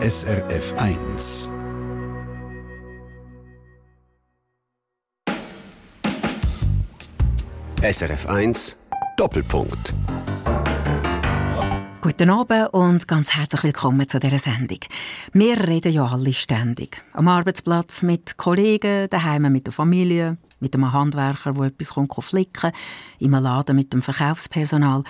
[0.00, 1.52] SRF 1.
[7.82, 8.76] SRF 1
[9.16, 9.92] Doppelpunkt.
[12.00, 14.78] Guten Abend und ganz herzlich willkommen zu dieser Sendung.
[15.32, 17.02] Wir reden ja alle ständig.
[17.12, 22.72] Am Arbeitsplatz mit Kollegen, daheim mit der Familie, mit einem Handwerker, der etwas flicken kann,
[23.18, 25.02] im Laden mit dem Verkaufspersonal.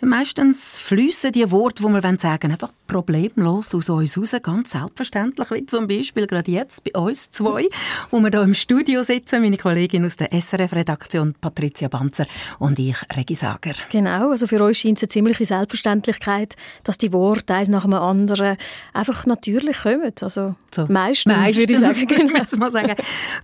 [0.00, 5.66] Meistens fließen die Worte, die wir sagen einfach problemlos aus uns raus, ganz selbstverständlich, wie
[5.66, 7.66] zum Beispiel gerade jetzt bei uns zwei,
[8.10, 12.26] wo wir hier im Studio sitzen, meine Kollegin aus der SRF-Redaktion Patricia Banzer
[12.60, 13.72] und ich, Regi Sager.
[13.90, 16.54] Genau, also für uns scheint es eine ziemliche Selbstverständlichkeit,
[16.84, 18.56] dass die Worte eins nach dem anderen
[18.92, 20.12] einfach natürlich kommen.
[20.20, 20.86] Also so.
[20.88, 22.06] meistens, meistens, würde ich sagen.
[22.18, 22.44] Genau.
[22.56, 22.94] mal sagen.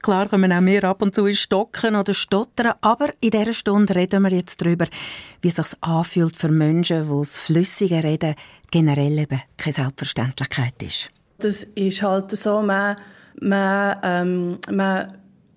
[0.03, 4.23] Klar können auch wir ab und zu stocken oder stottern, aber in dieser Stunde reden
[4.23, 4.87] wir jetzt darüber,
[5.43, 8.35] wie es sich anfühlt für Menschen, wo das flüssige Reden
[8.71, 11.11] generell eben keine Selbstverständlichkeit ist.
[11.39, 12.97] Das ist halt so, man,
[13.41, 15.11] man, ähm, man,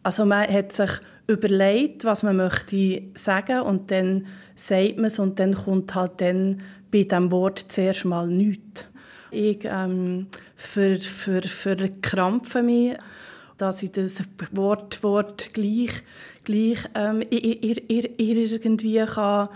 [0.04, 0.92] also man hat sich
[1.28, 6.62] überlegt, was man möchte sagen und dann sagt man es und dann kommt halt dann
[6.90, 8.88] bei diesem Wort zuerst mal nichts.
[9.32, 12.94] Ich ähm, für, für, verkrampfe mich,
[13.58, 16.02] dass ich das Wort, Wort gleich,
[16.46, 19.50] gleich ähm, irgendwie kann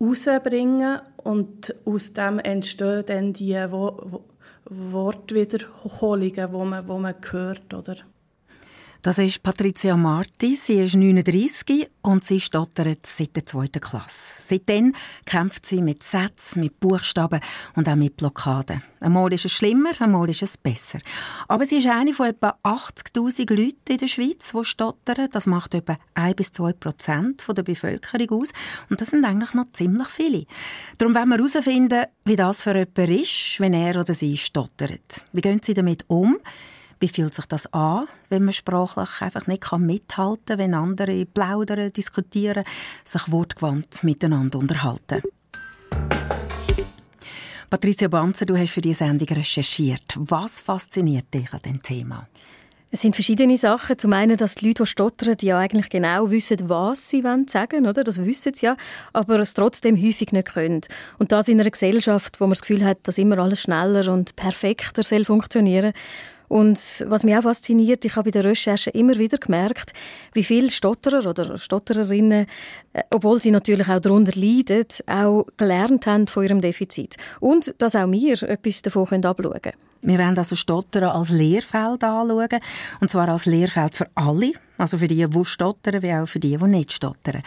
[0.00, 3.54] rausbringen und aus dem entstehen dann die
[4.68, 7.72] Wortwiederholungen, die man, wo man hört.
[7.74, 7.96] Oder?
[9.06, 10.56] Das ist Patricia Marti.
[10.56, 14.42] Sie ist 39 und sie stottert seit der zweiten Klasse.
[14.42, 17.38] Seitdem kämpft sie mit Sätzen, mit Buchstaben
[17.76, 18.82] und auch mit Blockaden.
[18.98, 20.98] Einmal ist es schlimmer, einmal ist es besser.
[21.46, 25.28] Aber sie ist eine von etwa 80.000 Leuten in der Schweiz, die stottern.
[25.30, 28.48] Das macht etwa 1 bis 2 Prozent der Bevölkerung aus.
[28.90, 30.46] Und das sind eigentlich noch ziemlich viele.
[30.98, 35.22] Darum wollen wir herausfinden, wie das für jemanden ist, wenn er oder sie stottert.
[35.32, 36.38] Wie gehen sie damit um?
[36.98, 41.92] Wie fühlt sich das an, wenn man sprachlich einfach nicht mithalten kann, wenn andere plaudern,
[41.92, 42.64] diskutieren,
[43.04, 45.20] sich wortgewandt miteinander unterhalten?
[47.68, 50.14] Patricia Banzer, du hast für diese Sendung recherchiert.
[50.16, 52.26] Was fasziniert dich an diesem Thema?
[52.90, 53.98] Es sind verschiedene Sachen.
[53.98, 57.86] Zum einen, dass die Leute, die stottern, ja eigentlich genau wissen, was sie sagen wollen.
[57.88, 58.04] Oder?
[58.04, 58.76] Das wissen sie ja,
[59.12, 60.80] aber es trotzdem häufig nicht können.
[61.18, 64.36] Und das in einer Gesellschaft, wo man das Gefühl hat, dass immer alles schneller und
[64.36, 65.92] perfekter soll funktionieren
[66.48, 69.92] und was mich auch fasziniert, ich habe bei der Recherche immer wieder gemerkt,
[70.32, 72.46] wie viele Stotterer oder Stottererinnen,
[73.10, 77.16] obwohl sie natürlich auch darunter leiden, auch gelernt haben von ihrem Defizit.
[77.40, 79.76] Und dass auch wir etwas davon abschauen können.
[80.02, 82.60] Wir werden also Stottern als Lehrfeld anschauen.
[83.00, 84.52] Und zwar als Lehrfeld für alle.
[84.78, 87.42] Also für die, die stottern, wie auch für die, die nicht stottern.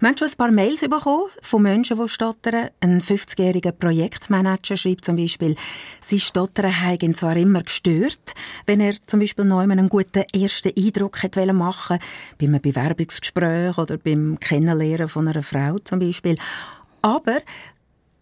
[0.00, 2.68] Wir haben schon ein paar Mails bekommen von Menschen, die stottern.
[2.80, 5.56] Ein 50-jähriger Projektmanager schreibt zum Beispiel,
[6.00, 8.34] sie stottern haben zwar immer gestört,
[8.66, 11.18] wenn er zum Beispiel noch einen guten ersten Eindruck
[11.54, 11.98] machen
[12.38, 16.36] bei einem Bewerbungsgespräch oder beim Kennenlernen von einer Frau zum Beispiel.
[17.02, 17.40] Aber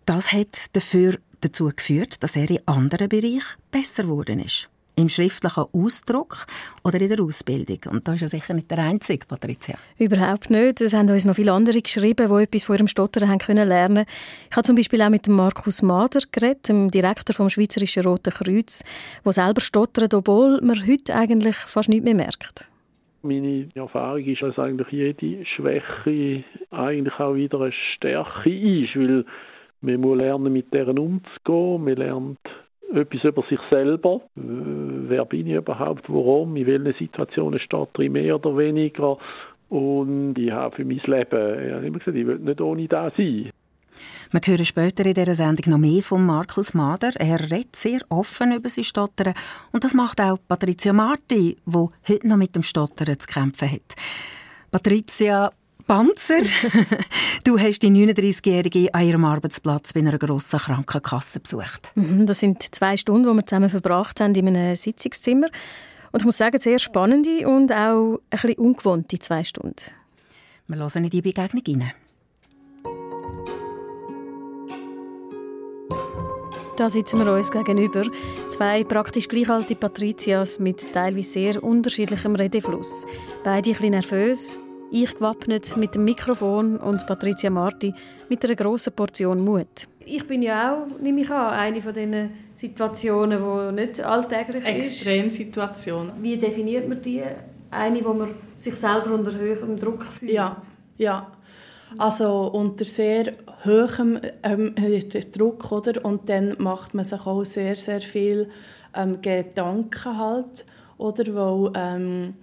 [0.06, 4.68] das hat dafür dazu geführt, dass er in anderen Bereichen besser geworden ist.
[4.94, 6.46] Im schriftlichen Ausdruck
[6.84, 7.78] oder in der Ausbildung.
[7.90, 9.76] Und da ist er sicher nicht der Einzige, Patricia.
[9.96, 10.82] Überhaupt nicht.
[10.82, 14.04] Es haben uns noch viele andere geschrieben, die etwas von ihrem Stottern haben können lernen
[14.50, 18.84] Ich habe zum Beispiel auch mit Markus Mader geredet, dem Direktor vom Schweizerischen Roten Kreuz,
[19.24, 22.71] der selber stottert, obwohl man heute eigentlich fast nichts mehr merkt.
[23.22, 29.24] Meine Erfahrung ist, dass eigentlich jede Schwäche eigentlich auch wieder eine Stärke ist, weil
[29.80, 31.84] man muss lernen, mit deren umzugehen.
[31.84, 32.38] Man lernt
[32.92, 34.22] etwas über sich selber.
[34.34, 36.04] Wer bin ich überhaupt?
[36.08, 36.56] Warum?
[36.56, 39.18] In welchen Situationen steht drin mehr oder weniger?
[39.68, 43.14] Und ich habe für mein Leben, ich habe immer gesagt, ich will nicht ohne das
[43.16, 43.50] sein.
[44.30, 47.12] Wir hören später in dieser Sendung noch mehr von Markus Mader.
[47.16, 49.34] Er redet sehr offen über sein Stottern.
[49.72, 53.94] Und das macht auch Patricia Marti, die heute noch mit dem Stottern zu kämpfen hat.
[54.70, 55.50] Patricia,
[55.86, 56.42] Panzer.
[57.44, 61.92] du hast die 39-Jährige an ihrem Arbeitsplatz bei einer grossen Krankenkasse besucht.
[61.94, 65.48] Mhm, das sind zwei Stunden, die wir zusammen verbracht haben in einem Sitzungszimmer.
[66.12, 69.76] Und ich muss sagen, sehr spannende und auch ein bisschen ungewohnte zwei Stunden.
[70.68, 71.92] Wir hören in die Begegnung rein.
[76.82, 78.02] Da sitzen wir uns gegenüber.
[78.48, 83.06] Zwei praktisch gleich alte Patrizias mit teilweise sehr unterschiedlichem Redefluss.
[83.44, 84.58] Beide ein bisschen nervös,
[84.90, 87.94] ich gewappnet mit dem Mikrofon und Patricia Marti
[88.28, 89.86] mit einer grossen Portion Mut.
[90.04, 94.66] Ich bin ja auch, nehme ich an, eine von diesen Situationen, die nicht alltäglich ist.
[94.66, 96.10] Extremsituation.
[96.20, 97.22] Wie definiert man die?
[97.70, 100.32] Eine, wo man sich selber unter höherem Druck fühlt?
[100.32, 100.60] Ja,
[100.98, 101.30] ja.
[101.98, 103.34] Also unter sehr
[103.64, 104.74] hohem ähm,
[105.32, 106.04] Druck, oder?
[106.04, 108.48] Und dann macht man sich auch sehr, sehr viel
[108.94, 110.66] ähm, Gedanken halt,
[110.98, 111.34] oder?
[111.34, 112.34] Weil ähm,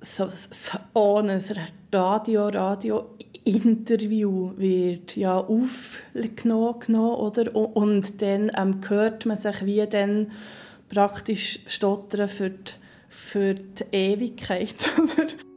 [0.00, 1.42] so, so ohne ein
[1.92, 3.06] Radio, Radio
[3.44, 7.54] Interview wird ja aufgenommen, oder?
[7.54, 10.30] Und dann ähm, hört man sich wie dann
[10.88, 12.72] praktisch stottern für die,
[13.08, 15.51] für die Ewigkeit, oder?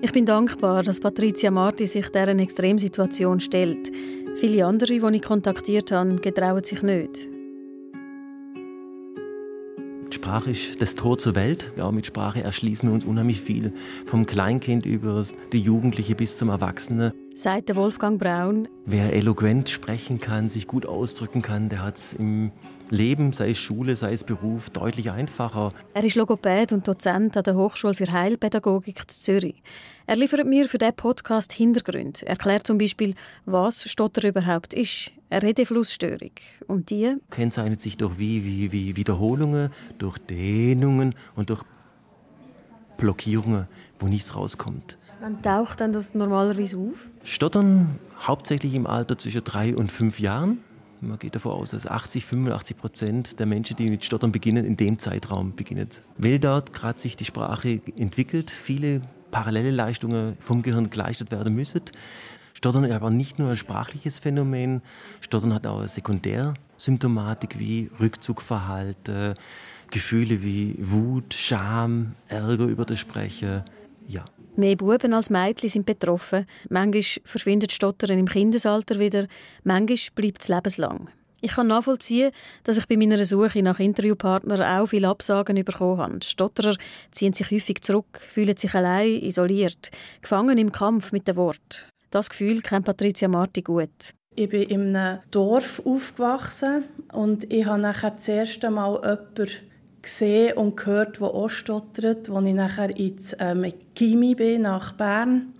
[0.00, 3.90] Ich bin dankbar, dass Patricia Marti sich dieser Extremsituation stellt.
[4.36, 7.28] Viele andere, die ich kontaktiert habe, getrauen sich nicht.
[10.10, 11.72] Sprache ist das Tor zur Welt.
[11.76, 13.72] Ja, mit Sprache erschließen wir uns unheimlich viel.
[14.06, 17.12] Vom Kleinkind über die Jugendliche bis zum Erwachsenen.
[17.34, 18.68] Sagt Wolfgang Braun.
[18.84, 22.52] Wer eloquent sprechen kann, sich gut ausdrücken kann, der hat es im
[22.90, 25.72] Leben, sei es Schule, sei es Beruf, deutlich einfacher.
[25.94, 29.62] Er ist Logopäd und Dozent an der Hochschule für Heilpädagogik Zürich.
[30.06, 32.20] Er liefert mir für diesen Podcast Hintergründe.
[32.22, 33.14] Er erklärt zum Beispiel,
[33.44, 35.12] was Stotter überhaupt ist.
[35.30, 36.30] Eine Redeflussstörung.
[36.66, 41.62] Und die kennzeichnet sich durch wie, wie, wie Wiederholungen, durch Dehnungen und durch
[42.96, 43.68] Blockierungen,
[43.98, 44.96] wo nichts rauskommt.
[45.20, 47.10] Wann taucht dann das normalerweise auf?
[47.24, 50.58] Stottern hauptsächlich im Alter zwischen drei und fünf Jahren.
[51.00, 54.76] Man geht davon aus, dass 80, 85 Prozent der Menschen, die mit Stottern beginnen, in
[54.76, 55.88] dem Zeitraum beginnen.
[56.16, 61.82] Weil dort gerade sich die Sprache entwickelt, viele parallele Leistungen vom Gehirn geleistet werden müssen.
[62.54, 64.82] Stottern ist aber nicht nur ein sprachliches Phänomen,
[65.20, 69.34] Stottern hat auch eine Sekundärsymptomatik wie Rückzugverhalten,
[69.90, 73.62] Gefühle wie Wut, Scham, Ärger über das Sprechen.
[74.08, 74.24] Ja.
[74.56, 76.46] Mehr Buben als Mädchen sind betroffen.
[76.68, 79.28] Manchmal verschwindet Stottern im Kindesalter wieder,
[79.62, 81.08] manchmal bleibt es lebenslang.
[81.40, 82.32] Ich kann nachvollziehen,
[82.64, 86.18] dass ich bei meiner Suche nach Interviewpartnern auch viele Absagen bekommen habe.
[86.24, 86.74] Stotterer
[87.12, 91.90] ziehen sich häufig zurück, fühlen sich allein, isoliert, gefangen im Kampf mit dem Wort.
[92.10, 94.14] Das Gefühl kennt Patricia Marti gut.
[94.34, 99.67] Ich bin in einem Dorf aufgewachsen und ich habe nachher das erste Mal jemanden
[100.08, 105.54] gesehen und gehört, der auch stottert, als ich nachher ins ähm, Gimmi bin, nach Bern.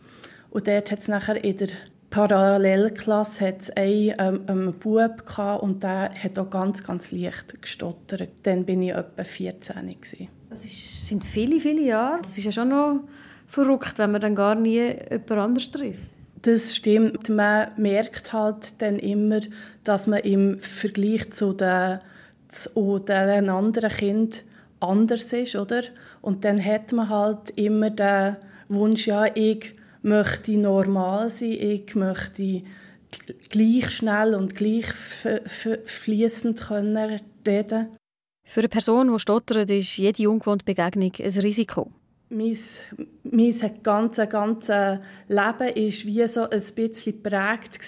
[0.50, 1.68] Und dort hat es nachher in der
[2.10, 8.30] Parallelklasse hat's einen, ähm, einen Bub gehabt, und der hat auch ganz, ganz leicht gestottert.
[8.44, 10.28] Dann bin ich etwa 14 gewesen.
[10.48, 12.22] Das ist, sind viele, viele Jahre.
[12.22, 13.00] Das ist ja schon noch
[13.46, 16.00] verrückt, wenn man dann gar nie jemand anders trifft.
[16.42, 17.28] Das stimmt.
[17.28, 19.40] Man merkt halt dann immer,
[19.84, 21.98] dass man im Vergleich zu den,
[22.48, 24.40] zu den anderen Kindern
[24.80, 25.82] anders ist, oder?
[26.20, 28.36] Und dann hat man halt immer den
[28.68, 29.72] Wunsch, ja, ich
[30.02, 32.62] möchte normal sein, ich möchte
[33.48, 34.86] gleich schnell und gleich
[35.84, 37.88] fließend können reden.
[38.44, 41.90] Für eine Person, die stottert, ist jede ungewohnte Begegnung ein Risiko
[42.30, 42.56] mein,
[43.22, 44.98] mein ganzes, ganzes
[45.28, 47.78] Leben war wie so ein bisschen geprägt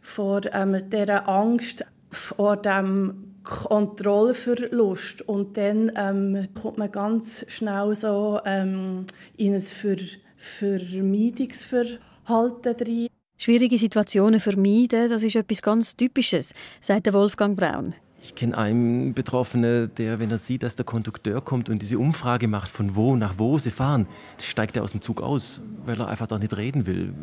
[0.00, 5.22] von ähm, dieser Angst vor dem Kontrollverlust.
[5.22, 9.96] Und dann ähm, kommt man ganz schnell so ähm, in ein Ver
[10.36, 13.06] Vermeidungsverhalten rein.
[13.36, 17.94] Schwierige Situationen vermeiden, das ist etwas ganz Typisches, sagt Wolfgang Braun.
[18.22, 22.48] Ich kenne einen Betroffenen, der, wenn er sieht, dass der Kondukteur kommt und diese Umfrage
[22.48, 24.06] macht, von wo nach wo sie fahren,
[24.38, 27.14] steigt er aus dem Zug aus, weil er einfach da nicht reden will.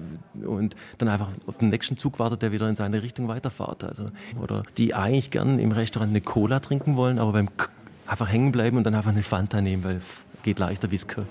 [0.44, 3.83] Und dann einfach auf den nächsten Zug wartet, der wieder in seine Richtung weiterfährt.
[3.83, 4.05] Also,
[4.41, 7.69] oder die eigentlich gern im Restaurant eine Cola trinken wollen, aber beim K
[8.07, 10.01] einfach hängen bleiben und dann einfach eine Fanta nehmen, weil
[10.41, 11.22] geht leichter Whisky.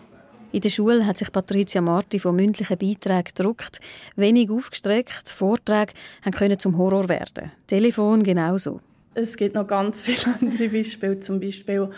[0.52, 3.80] In der Schule hat sich Patricia Marti von mündlichen Beiträgen gedruckt.
[4.14, 5.92] Wenig aufgestreckt, Vorträge
[6.30, 7.50] können zum Horror werden.
[7.66, 8.80] Telefon genauso.
[9.18, 11.18] Es gibt noch ganz viele andere Beispiele.
[11.20, 11.88] Zum Beispiel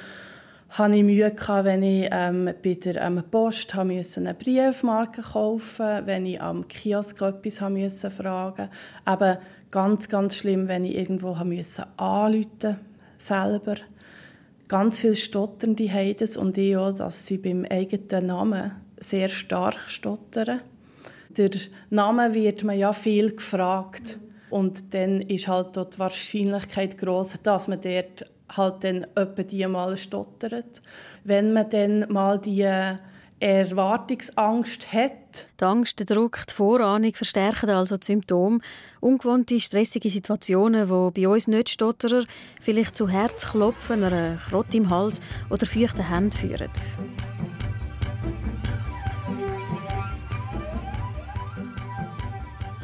[0.71, 5.87] hatte ich Mühe, gehabt, wenn ich ähm, bei der ähm, Post musste eine Briefmarke kaufen
[5.87, 9.25] musste, wenn ich am Kiosk etwas musste fragen musste.
[9.25, 9.39] Eben
[9.73, 12.77] ganz, ganz schlimm, wenn ich irgendwo musste anrufen
[13.17, 13.75] selber.
[14.69, 20.61] Ganz viele Stotternde das und ich auch, dass sie beim eigenen Namen sehr stark stottern.
[21.31, 21.51] Der
[21.91, 24.19] Name wird man ja viel gefragt.
[24.51, 28.27] Und dann ist halt dort die Wahrscheinlichkeit groß, dass man dort
[28.57, 30.83] halt dann etwa die mal stottert.
[31.25, 32.67] Wenn man dann mal die
[33.41, 35.47] Erwartungsangst hat.
[35.61, 38.59] Die Angst, der Druck, die Vorahnung verstärken also die Symptome.
[39.01, 42.25] Ungewohnte, stressige Situationen, die bei uns nicht Stotterer
[42.61, 46.71] vielleicht zu Herzklopfen, einer Krott im Hals oder feuchten Händen führen.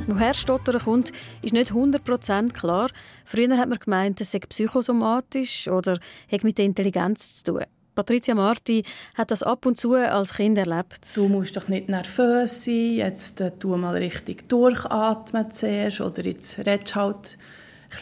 [0.06, 2.90] Woher Stottern kommt, ist nicht 100% klar.
[3.25, 5.99] Früher hat man gemeint, es sei psychosomatisch oder
[6.30, 7.64] hat mit der Intelligenz zu tun.
[7.94, 8.84] Patricia Marti
[9.14, 11.08] hat das ab und zu als Kind erlebt.
[11.14, 16.58] Du musst doch nicht nervös sein, jetzt äh, tu mal richtig durchatmen zuerst oder jetzt
[16.58, 17.38] redest halt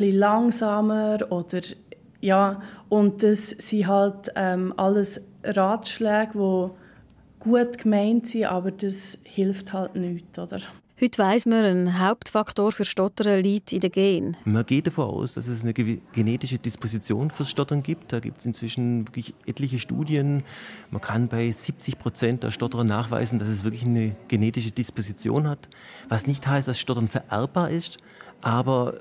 [0.00, 1.60] ein langsamer oder
[2.20, 6.70] ja, und das sind halt ähm, alles Ratschläge, die
[7.40, 10.60] gut gemeint sind, aber das hilft halt nicht, oder?
[11.02, 14.36] Heute weiss man, ein Hauptfaktor für Stottern liegt in den Genen.
[14.44, 18.12] Man geht davon aus, dass es eine genetische Disposition fürs Stottern gibt.
[18.12, 20.44] Da gibt es inzwischen wirklich etliche Studien.
[20.92, 25.68] Man kann bei 70 Prozent der Stotterer nachweisen, dass es wirklich eine genetische Disposition hat.
[26.08, 27.98] Was nicht heißt, dass Stottern vererbbar ist,
[28.40, 29.00] aber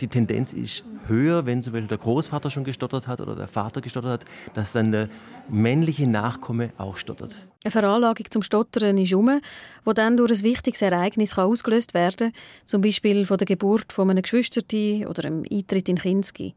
[0.00, 3.80] die Tendenz ist höher, wenn zum Beispiel der Großvater schon gestottert hat oder der Vater
[3.80, 5.08] gestottert hat, dass dann der
[5.52, 7.34] männliche Nachkomme auch stottert.
[7.62, 9.40] Eine Veranlagung zum Stottern ist um,
[9.84, 14.10] wo dann durch ein wichtiges Ereignis ausgelöst werden kann, zum Beispiel von der Geburt von
[14.10, 16.54] einem Geschwisterten oder einem Eintritt in Kinski.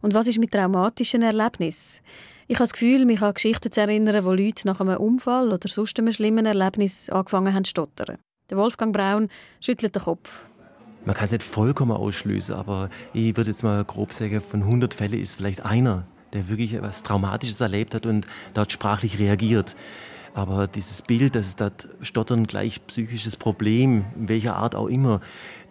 [0.00, 2.02] Und was ist mit traumatischen Erlebnissen?
[2.46, 5.68] Ich habe das Gefühl, mich an Geschichten zu erinnern, wo Leute nach einem Unfall oder
[5.68, 8.18] sonst einem schlimmen Erlebnis angefangen haben zu stottern.
[8.48, 9.28] Der Wolfgang Braun
[9.60, 10.46] schüttelt den Kopf
[11.06, 14.92] man kann es nicht vollkommen ausschließen, aber ich würde jetzt mal grob sagen, von 100
[14.92, 19.74] Fällen ist vielleicht einer, der wirklich etwas Traumatisches erlebt hat und dort sprachlich reagiert.
[20.34, 25.20] Aber dieses Bild, dass es dort Stottern gleich psychisches Problem, in welcher Art auch immer,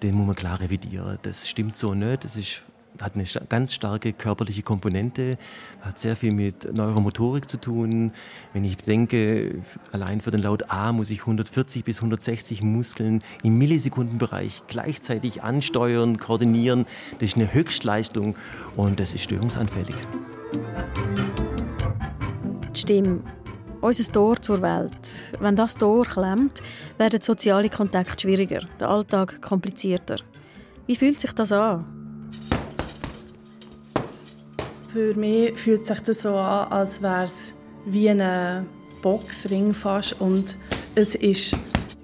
[0.01, 1.19] den muss man klar revidieren.
[1.21, 2.23] Das stimmt so nicht.
[2.23, 2.63] Das ist
[3.01, 5.37] hat eine ganz starke körperliche Komponente,
[5.81, 8.11] hat sehr viel mit Neuromotorik zu tun.
[8.53, 9.61] Wenn ich denke,
[9.91, 16.17] allein für den Laut A muss ich 140 bis 160 Muskeln im Millisekundenbereich gleichzeitig ansteuern,
[16.17, 16.85] koordinieren.
[17.19, 18.35] Das ist eine Höchstleistung
[18.75, 19.95] und das ist störungsanfällig.
[22.73, 23.21] Die Stimme.
[23.81, 25.35] Unser Tor zur Welt.
[25.39, 26.63] Wenn das Tor klemmt,
[26.97, 30.17] werden soziale Kontakte schwieriger, der Alltag komplizierter.
[30.87, 32.04] Wie fühlt sich das an?
[34.95, 37.53] Für mich fühlt sich das so an, als wäre es
[37.85, 38.65] wie ein
[39.01, 40.21] Boxring fast.
[40.21, 40.55] Und
[40.95, 41.57] es ist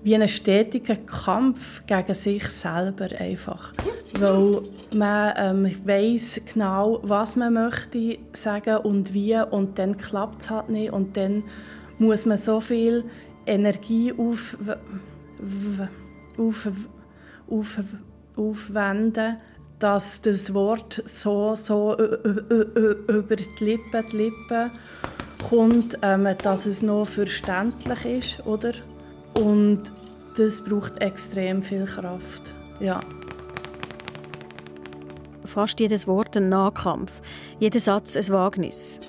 [0.03, 3.71] wie ein stetiger Kampf gegen sich selber einfach.
[4.19, 9.39] Weil man ähm, weiß genau, was man möchte sagen und wie.
[9.39, 10.91] Und dann klappt es halt nicht.
[10.91, 11.43] Und dann
[11.97, 13.05] muss man so viel
[13.45, 14.57] Energie auf,
[16.37, 16.67] auf,
[17.47, 17.79] auf,
[18.35, 19.37] aufwenden,
[19.81, 24.71] dass das Wort so, so über die Lippen, die Lippen
[25.49, 28.73] kommt, ähm, dass es noch verständlich ist, oder?
[29.33, 29.91] Und
[30.37, 32.99] das braucht extrem viel Kraft, ja.
[35.45, 37.11] Fast jedes Wort ein Nahkampf,
[37.59, 38.99] jeder Satz ein Wagnis.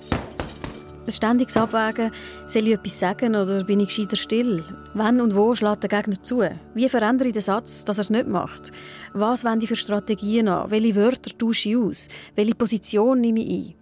[1.04, 2.12] Ein ständiges Abwägen,
[2.46, 4.62] soll ich etwas sagen oder bin ich gescheiter still?
[4.94, 6.44] Wann und wo schlägt der Gegner zu?
[6.74, 8.70] Wie verändere ich den Satz, dass er es nicht macht?
[9.12, 10.70] Was wende ich für Strategien an?
[10.70, 12.08] Welche Wörter tausche ich aus?
[12.36, 13.74] Welche Position nehme ich ein?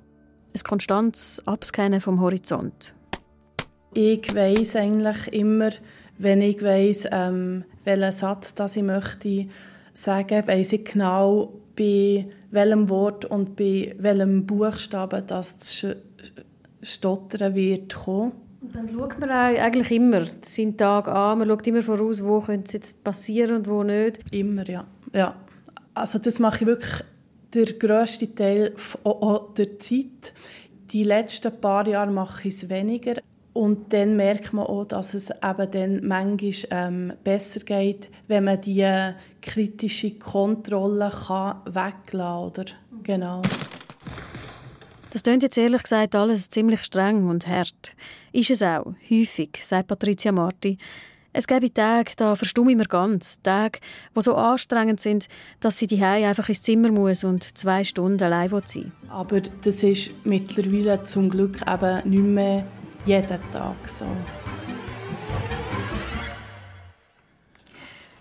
[0.55, 2.95] Ein konstantes Abscannen vom Horizont.
[3.93, 5.71] Ich weiß eigentlich immer,
[6.17, 9.47] wenn ich weiß, ähm, welchen Satz das ich möchte
[9.93, 15.85] sagen, weiß ich genau, bei welchem Wort und bei welchem Buchstaben das
[16.83, 18.33] Stottern wird kommen.
[18.61, 22.67] Und dann schaut man eigentlich immer seinen Tag an, man schaut immer voraus, wo könnte
[22.67, 24.21] es jetzt passieren und wo nicht.
[24.31, 24.87] Immer, ja.
[25.13, 25.35] ja.
[25.95, 27.05] Also das mache ich wirklich
[27.55, 28.75] der grösste Teil
[29.57, 30.35] der Zeit.
[30.93, 33.15] Die letzten paar Jahre mache ich es weniger.
[33.53, 38.61] Und dann merkt man auch, dass es eben dann manchmal ähm, besser geht, wenn man
[38.61, 38.87] die
[39.43, 43.03] kritische Kontrolle kann weglassen kann.
[43.03, 43.43] Genau.
[45.13, 47.97] Das klingt jetzt ehrlich gesagt alles ziemlich streng und hart.
[48.33, 50.79] Ist es auch, häufig, sagt Patricia Marti.
[51.33, 53.41] Es gäbe Tage, da verstumme ich mir ganz.
[53.43, 53.79] Tage,
[54.17, 55.29] die so anstrengend sind,
[55.61, 60.11] dass sie die einfach ins Zimmer muss und zwei Stunden allein sein Aber das ist
[60.25, 62.67] mittlerweile zum Glück eben nicht mehr
[63.05, 64.07] jeden Tag so.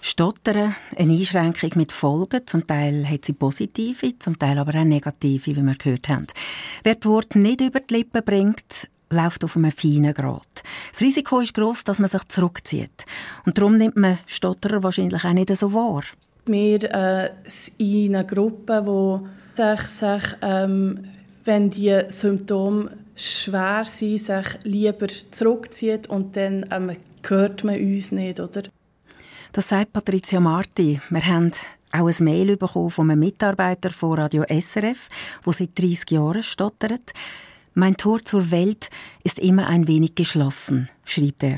[0.01, 2.41] Stottern, eine Einschränkung mit Folgen.
[2.45, 6.27] Zum Teil hat sie positive, zum Teil aber auch negative, wie wir gehört haben.
[6.83, 10.63] Wer das Wort nicht über die Lippen bringt, läuft auf einem feinen Grad.
[10.91, 13.05] Das Risiko ist groß, dass man sich zurückzieht.
[13.45, 16.03] Und darum nimmt man Stotterer wahrscheinlich auch nicht so wahr.
[16.45, 21.05] Wir äh, sind in einer Gruppe, wo sich, sich ähm,
[21.43, 26.95] wenn die Symptome schwer sind, sich lieber zurückzieht und dann ähm,
[27.27, 28.63] hört man uns nicht, oder?
[29.51, 31.01] Das sagt Patricia Marti.
[31.09, 31.51] Wir haben
[31.91, 35.09] auch ein Mail bekommen von einem Mitarbeiter von Radio SRF,
[35.43, 37.13] der seit 30 Jahren stottert.
[37.73, 38.91] Mein Tor zur Welt
[39.23, 41.57] ist immer ein wenig geschlossen, schrieb er.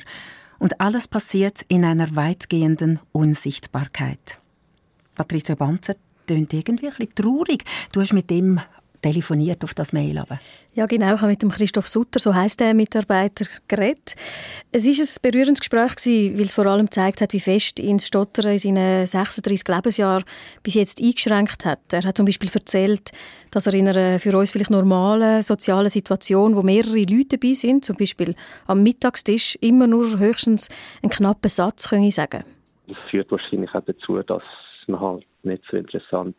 [0.57, 4.39] Und alles passiert in einer weitgehenden Unsichtbarkeit.
[5.15, 5.95] Patricia Banzer
[6.27, 7.65] tönt irgendwie ein bisschen traurig.
[7.91, 8.61] Du hast mit dem
[9.01, 10.17] telefoniert auf das Mail.
[10.17, 10.39] Aber.
[10.73, 11.15] Ja, genau.
[11.15, 14.15] Ich habe mit dem Christoph Sutter, so heißt der Mitarbeiter, geredet.
[14.71, 18.07] Es war ein berührendes Gespräch, weil es vor allem gezeigt hat, wie fest ihn das
[18.07, 20.23] Stottern in seinen 36 Lebensjahren
[20.63, 21.79] bis jetzt eingeschränkt hat.
[21.91, 23.11] Er hat zum Beispiel erzählt,
[23.51, 27.83] dass er in einer für uns vielleicht normalen sozialen Situation, wo mehrere Leute dabei sind,
[27.83, 28.35] zum Beispiel
[28.67, 30.69] am Mittagstisch, immer nur höchstens
[31.03, 32.43] einen knappen Satz können sagen
[32.87, 34.43] Das führt wahrscheinlich auch dazu, dass
[34.87, 36.35] man halt nicht so interessant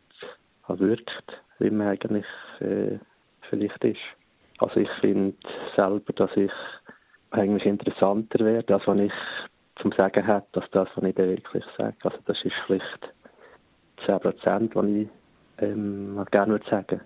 [0.67, 1.09] wirkt,
[1.59, 2.25] wie man eigentlich
[2.61, 2.99] äh,
[3.49, 3.97] vielleicht ist.
[4.59, 5.35] Also ich finde
[5.75, 6.51] selber, dass ich
[7.31, 9.11] eigentlich interessanter werde, als was ich
[9.81, 11.95] zum Sagen habe, als das, was ich dann wirklich sage.
[12.03, 13.13] Also das ist vielleicht
[14.05, 15.07] 10 Prozent, was ich
[15.59, 17.01] ähm, gerne würde sagen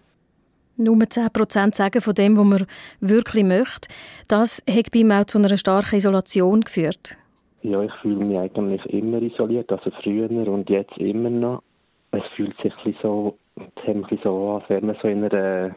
[0.77, 2.65] nur 10 Prozent sagen von dem, was man
[2.99, 3.89] wirklich möchte.
[4.27, 7.17] Das hat bei ihm auch zu einer starken Isolation geführt.
[7.63, 11.63] Ja, ich fühle mich eigentlich immer isoliert, also früher und jetzt immer noch.
[12.17, 13.37] Es fühlt sich ein so,
[13.85, 15.75] ein so an, als wäre man so in einer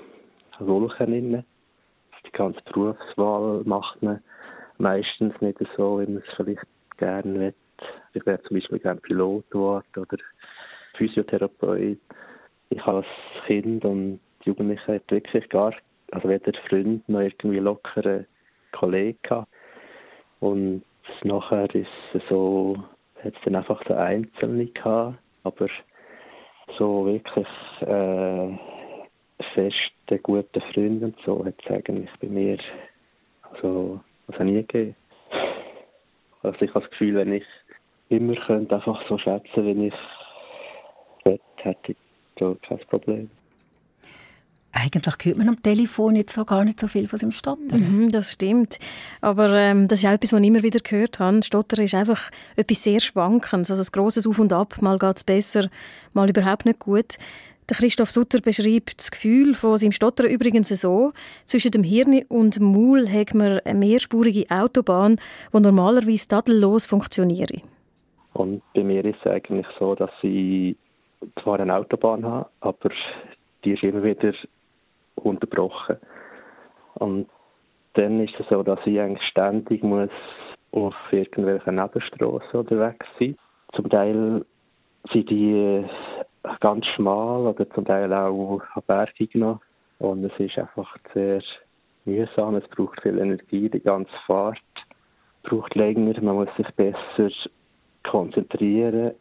[0.58, 1.44] Wolke drin.
[2.26, 4.22] Die ganze Berufswahl macht man
[4.78, 6.62] meistens nicht so, wie man es vielleicht
[6.96, 7.54] gerne will.
[8.14, 9.82] Ich wäre zum Beispiel gerne Pilot oder
[10.96, 11.98] Physiotherapeut.
[12.70, 13.06] Ich habe als
[13.46, 15.74] Kind und Jugendliche wirklich gar,
[16.10, 18.24] also weder Freund noch irgendwie lockere
[18.72, 19.44] Kollegen.
[20.40, 20.84] Und
[21.22, 22.82] nachher ist es so,
[23.22, 25.68] hat es dann einfach so Einzelne gehabt, aber
[26.78, 27.46] so wirklich
[27.80, 28.58] äh,
[29.54, 32.58] feste, gute Freunde und so hat es eigentlich bei mir
[33.42, 34.94] also, also nie gegeben.
[36.42, 37.44] Also ich habe das Gefühl, wenn ich
[38.08, 39.94] immer könnte einfach so schätzen, wie ich
[41.24, 41.96] will, hätte ich
[42.38, 43.30] so kein Problem.
[44.72, 47.80] Eigentlich hört man am Telefon jetzt so gar nicht so viel von seinem Stottern.
[47.80, 48.78] Mhm, das stimmt.
[49.20, 51.42] Aber ähm, das ist auch etwas, was ich immer wieder gehört habe.
[51.42, 53.70] Stottern ist einfach etwas sehr Schwankendes.
[53.70, 54.76] Also ein grosses Auf und Ab.
[54.80, 55.68] Mal geht es besser,
[56.12, 57.16] mal überhaupt nicht gut.
[57.68, 61.12] Der Christoph Sutter beschreibt das Gefühl von seinem Stottern übrigens so.
[61.44, 65.20] Zwischen dem Hirn und dem Maul hat man eine mehrspurige Autobahn,
[65.52, 67.52] die normalerweise tadellos funktioniert.
[68.32, 70.76] Und bei mir ist es eigentlich so, dass ich
[71.42, 72.90] zwar eine Autobahn habe, aber
[73.64, 74.32] die ist immer wieder
[75.24, 75.96] unterbrochen.
[76.94, 77.28] Und
[77.94, 80.10] dann ist es so, dass ich eigentlich ständig muss
[80.72, 83.36] auf irgendwelchen Nebenstrassen unterwegs sein.
[83.74, 84.44] Zum Teil
[85.12, 85.84] sind die
[86.60, 89.60] ganz schmal oder zum Teil auch bergig noch.
[89.98, 91.42] Und es ist einfach sehr
[92.04, 92.56] mühsam.
[92.56, 94.58] Es braucht viel Energie, die ganze Fahrt
[95.42, 96.20] braucht länger.
[96.22, 97.30] Man muss sich besser
[98.04, 99.12] konzentrieren,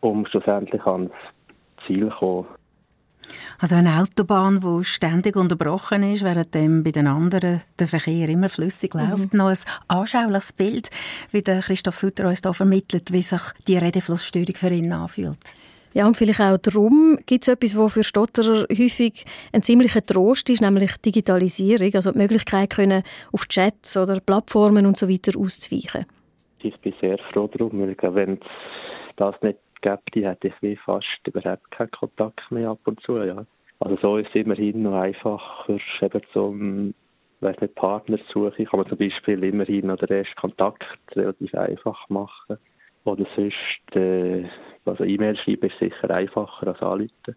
[0.00, 1.12] um schlussendlich ans
[1.86, 2.46] Ziel zu kommen.
[3.58, 8.94] Also eine Autobahn, die ständig unterbrochen ist, während bei den anderen der Verkehr immer flüssig
[8.94, 9.00] mhm.
[9.00, 9.32] läuft.
[9.32, 9.38] Mhm.
[9.38, 10.90] Noch ein anschauliches Bild,
[11.30, 15.54] wie der Christoph Sutter uns da vermittelt, wie sich die Redeflussstörung für ihn anfühlt.
[15.94, 20.50] Ja, und vielleicht auch darum gibt es etwas, was für Stotterer häufig ein ziemlicher Trost
[20.50, 26.04] ist, nämlich Digitalisierung, also die Möglichkeit, können auf Chats oder Plattformen und so weiter auszuweichen.
[26.58, 28.40] Ich bin sehr froh darum, weil wenn es
[29.16, 33.18] das nicht gäbe, hätte ich wie fast überhaupt keinen Kontakt mehr ab und zu.
[33.18, 33.44] Ja.
[33.80, 36.94] Also so ist es immerhin noch einfacher, eben zum
[37.44, 40.82] weiß nicht, Partnersuche kann man zum Beispiel immerhin noch den ersten Kontakt
[41.14, 42.56] relativ einfach machen.
[43.04, 44.48] Oder sonst, äh,
[44.86, 47.36] also E-Mail schreiben ist sicher einfacher als anrufen.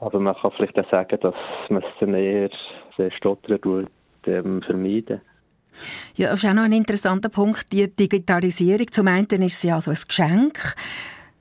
[0.00, 1.34] Aber man kann vielleicht auch sagen, dass
[1.68, 2.50] man es dann eher
[2.96, 3.90] sehr stottern tut,
[4.26, 5.20] ähm, vermeiden.
[6.14, 8.86] Ja, das ist auch noch ein interessanter Punkt, die Digitalisierung.
[8.90, 10.74] Zum einen ist sie also ein Geschenk,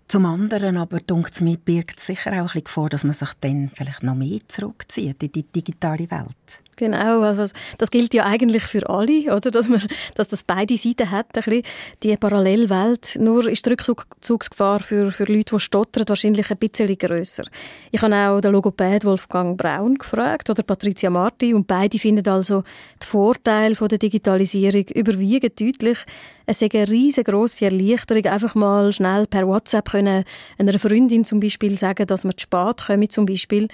[0.08, 3.72] zum anderen aber, denkt mir, birgt sicher auch ein bisschen Gefahr, dass man sich dann
[3.74, 6.62] vielleicht noch mehr zurückzieht in die digitale Welt.
[6.78, 9.50] Genau, also das gilt ja eigentlich für alle, oder?
[9.50, 9.82] Dass, man,
[10.14, 11.64] dass das beide Seiten hat, ein bisschen,
[12.04, 13.18] die Parallelwelt.
[13.20, 17.46] Nur ist die Rückzugsgefahr für, für Leute, die stottern, wahrscheinlich ein bisschen grösser.
[17.92, 22.64] Ich habe auch den Logopäd Wolfgang Braun gefragt oder Patricia Marti und beide finden also,
[23.02, 25.98] die Vorteile der Digitalisierung überwiegen deutlich.
[26.50, 30.24] Es ist eine riesengroße Erleichterung, einfach mal schnell per WhatsApp können
[30.58, 33.68] einer Freundin zum Beispiel sagen, dass man zu spät kommt, zum Beispiel.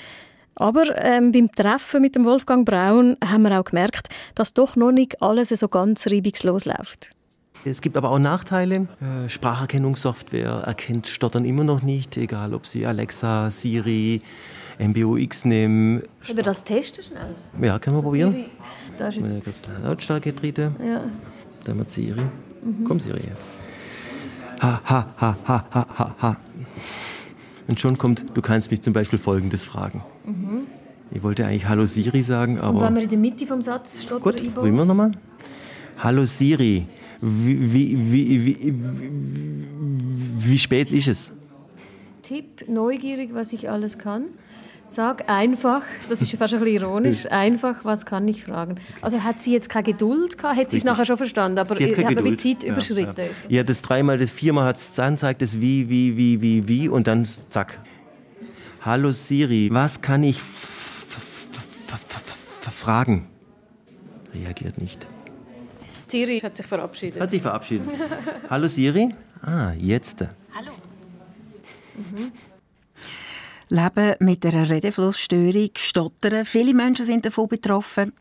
[0.56, 4.92] Aber ähm, beim Treffen mit dem Wolfgang Braun haben wir auch gemerkt, dass doch noch
[4.92, 7.12] nicht alles so ganz reibungslos läuft.
[7.64, 8.88] Es gibt aber auch Nachteile.
[9.00, 14.24] Äh, Spracherkennungssoftware erkennt Stottern immer noch nicht, egal ob Sie Alexa, Siri,
[14.80, 16.02] MBOX nehmen.
[16.26, 17.36] Können wir das testen schnell?
[17.62, 18.32] Ja, können wir also probieren.
[18.32, 18.50] Siri,
[18.98, 19.70] da ist jetzt...
[19.84, 20.76] Lautstärke treten.
[20.84, 21.04] Ja.
[21.66, 22.24] Dann mit Siri.
[22.64, 22.84] Mhm.
[22.86, 23.22] Komm, Siri.
[24.62, 26.38] Ha, ha, ha, ha, ha, ha, ha.
[27.68, 30.04] Und schon kommt, du kannst mich zum Beispiel Folgendes fragen.
[30.26, 30.68] Mhm.
[31.12, 32.80] Ich wollte eigentlich Hallo Siri sagen, aber...
[32.80, 35.12] Und wenn wir in der Mitte vom Satz steht Gut, probieren wir nochmal.
[36.00, 36.88] Hallo Siri,
[37.22, 38.74] wie, wie, wie, wie,
[40.40, 41.32] wie spät ist es?
[42.24, 44.26] Tipp, neugierig, was ich alles kann.
[44.94, 48.76] Sag einfach, das ist fast ein bisschen ironisch, einfach, was kann ich fragen?
[49.02, 50.56] Also hat sie jetzt keine Geduld gehabt?
[50.56, 53.26] Hat sie es nachher schon verstanden, aber sie hat, hat man die Zeit ja, überschritten?
[53.48, 53.64] Ja, ja.
[53.64, 57.08] das dreimal, das viermal hat es dann zeigt es wie, wie, wie, wie, wie und
[57.08, 57.80] dann zack.
[58.82, 60.40] Hallo Siri, was kann ich
[62.70, 63.28] fragen?
[64.32, 65.08] Reagiert nicht.
[66.06, 67.20] Siri hat sich verabschiedet.
[67.20, 67.88] Hat sich verabschiedet.
[68.48, 69.16] Hallo Siri?
[69.42, 70.24] Ah, jetzt.
[70.54, 70.72] Hallo.
[71.96, 72.32] Mhm.
[73.74, 76.46] Leben mit einer Redeflussstörung, Stottern.
[76.46, 78.14] Viele Menschen sind davon betroffen.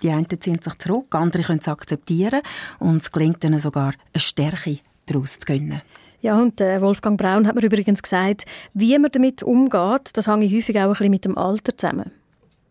[0.00, 2.40] Die einen ziehen sich zurück, andere können es akzeptieren
[2.78, 5.82] und es gelingt ihnen sogar, eine Stärke daraus zu gewinnen.
[6.22, 10.50] Ja, und äh, Wolfgang Braun hat mir übrigens gesagt, wie man damit umgeht, das hängt
[10.50, 12.10] häufig auch ein bisschen mit dem Alter zusammen.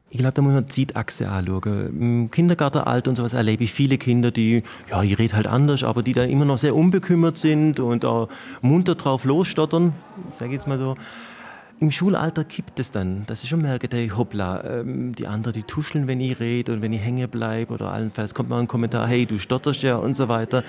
[0.09, 2.01] Ich glaube, da muss man die Zeitachse anschauen.
[2.01, 6.01] Im Kindergartenalter und sowas erlebe ich viele Kinder, die, ja, ich rede halt anders, aber
[6.01, 8.27] die dann immer noch sehr unbekümmert sind und auch
[8.61, 9.93] munter drauf losstottern,
[10.31, 10.95] sage ich jetzt mal so.
[11.83, 15.63] Im Schulalter kippt es dann, dass ich schon merke, hey, hoppla, ähm, die anderen, die
[15.63, 19.05] tuscheln, wenn ich rede und wenn ich hängen bleibe oder allenfalls kommt mal ein Kommentar,
[19.05, 20.63] hey, du stotterst ja und so weiter.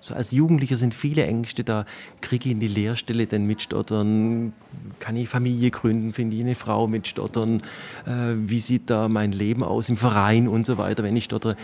[0.00, 1.84] So als Jugendlicher sind viele Ängste da.
[2.22, 4.54] Kriege ich in die Lehrstelle denn mitstottern?
[5.00, 6.14] Kann ich Familie gründen?
[6.14, 7.60] Finde ich eine Frau mitstottern?
[8.06, 11.56] Äh, wie sieht da mein Leben aus im Verein und so weiter, wenn ich stottere?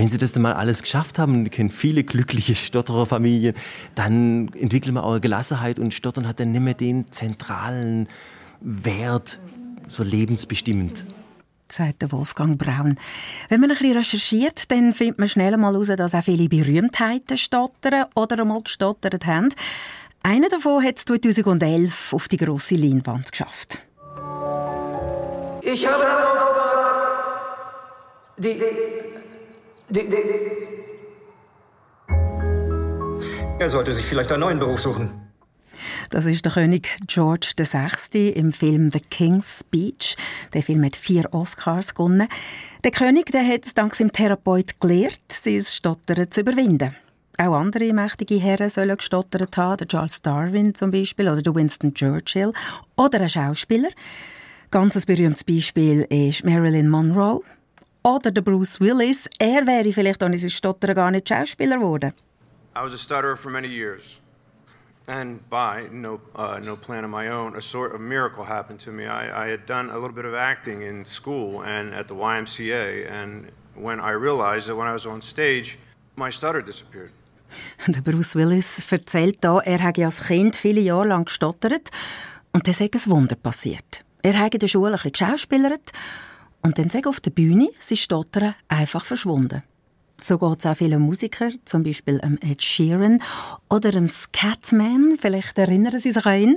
[0.00, 3.54] Wenn Sie das dann mal alles geschafft haben, und kennen viele glückliche Stottererfamilien,
[3.94, 8.08] dann entwickelt man auch eine Gelassenheit und Stottern hat dann nicht mehr den zentralen
[8.62, 9.38] Wert,
[9.88, 11.04] so lebensbestimmend
[11.70, 12.98] sagt Wolfgang Braun.
[13.50, 17.36] Wenn man ein bisschen recherchiert, dann findet man schnell mal heraus, dass auch viele Berühmtheiten
[17.36, 19.50] stottern oder einmal gestottert haben.
[20.22, 23.80] Einer davon hat es 2011 auf die grosse Leinwand geschafft.
[25.62, 26.70] Ich habe einen Auftrag.
[28.38, 28.58] Die
[33.58, 35.10] er sollte sich vielleicht einen neuen Beruf suchen.
[36.10, 38.30] Das ist der König George VI.
[38.30, 40.16] im Film The King's Speech.
[40.52, 42.28] Der Film hat vier Oscars gewonnen.
[42.84, 46.94] Der König der hat es dank seinem Therapeut gelehrt, sein Stottern zu überwinden.
[47.38, 51.94] Auch andere mächtige Herren sollen gestottert haben, der Charles Darwin zum Beispiel oder der Winston
[51.94, 52.52] Churchill
[52.96, 53.90] oder ein Schauspieler.
[54.70, 57.42] Ganz ein berühmtes Beispiel ist Marilyn Monroe.
[58.02, 62.12] Oder der Bruce Willis, er wäre vielleicht ohne sein Stottern gar nicht Schauspieler geworden.
[62.74, 64.20] I was a stutterer for many years.
[65.06, 68.92] And by no, uh, no plan of my own, a sort of miracle happened to
[68.92, 69.04] me.
[69.04, 73.10] I, I had done a little bit of acting in school and at the YMCA,
[73.10, 75.78] and when I realized that when I was on stage,
[76.16, 77.10] my stutter disappeared.
[77.86, 81.90] Der Bruce Willis erzählt da, er habe als Kind viele Jahre lang gestottert
[82.52, 84.04] und dann sei ein Wunder passiert.
[84.22, 85.92] Er habe in der Schule ein bisschen geschauspielert
[86.62, 89.62] und dann sei auf der Bühne sein Stottern einfach verschwunden.
[90.22, 93.22] So geht es auch vielen Musikern, zum Beispiel Ed Sheeran
[93.68, 96.56] oder dem Scatman, vielleicht erinnern Sie sich an ihn.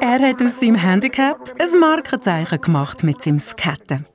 [0.00, 4.06] Er hat aus seinem Handicap ein Markenzeichen gemacht mit seinem Scatten.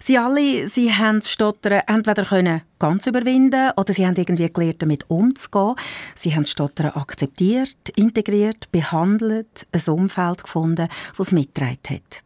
[0.00, 4.82] Sie alle sie haben das Stottern entweder können ganz überwinden oder sie haben irgendwie gelernt,
[4.82, 5.74] damit umzugehen.
[6.14, 12.24] Sie haben das Stottern akzeptiert, integriert, behandelt, ein Umfeld gefunden, das es mitgetragen hat.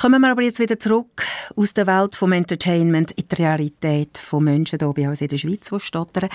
[0.00, 1.24] Kommen wir aber jetzt wieder zurück
[1.56, 5.38] aus der Welt vom Entertainment in die Realität von Menschen hier bei uns in der
[5.38, 6.28] Schweiz, die stottern.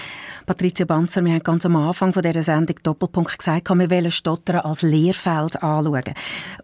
[0.45, 4.62] Patricia Banzer, wir haben ganz am Anfang von dieser Sendung Doppelpunkt gesagt, wir wollen Stottern
[4.62, 6.13] als Lehrfeld anschauen.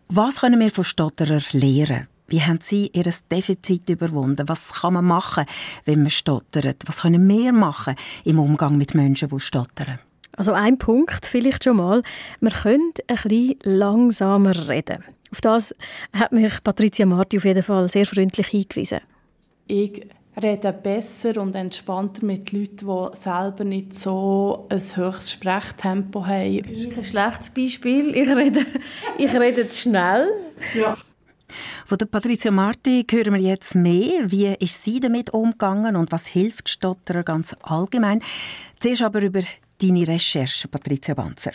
[0.07, 2.07] Was können wir von Stotterern lernen?
[2.27, 4.49] Wie haben Sie Ihr Defizit überwunden?
[4.49, 5.45] Was kann man machen,
[5.85, 6.83] wenn man stottert?
[6.87, 9.99] Was können wir machen im Umgang mit Menschen, die stottern?
[10.35, 12.01] Also ein Punkt vielleicht schon mal.
[12.39, 15.03] Wir können ein bisschen langsamer reden.
[15.31, 15.75] Auf das
[16.13, 18.99] hat mich Patricia Marti auf jeden Fall sehr freundlich hingewiesen.
[19.67, 20.07] Ich
[20.41, 26.61] rede besser und entspannter mit Leuten, die selber nicht so ein höchstes Sprechtempo haben.
[26.63, 28.15] Das ist ein schlechtes Beispiel.
[28.15, 28.65] Ich rede,
[29.17, 30.29] ich rede zu schnell.
[30.73, 30.95] Ja.
[31.85, 34.31] Von der Patricia Marti hören wir jetzt mehr.
[34.31, 38.21] Wie ist sie damit umgegangen und was hilft Stotterer ganz allgemein?
[38.79, 39.41] Zuerst aber über
[39.81, 41.51] deine Recherche, Patricia Banzer.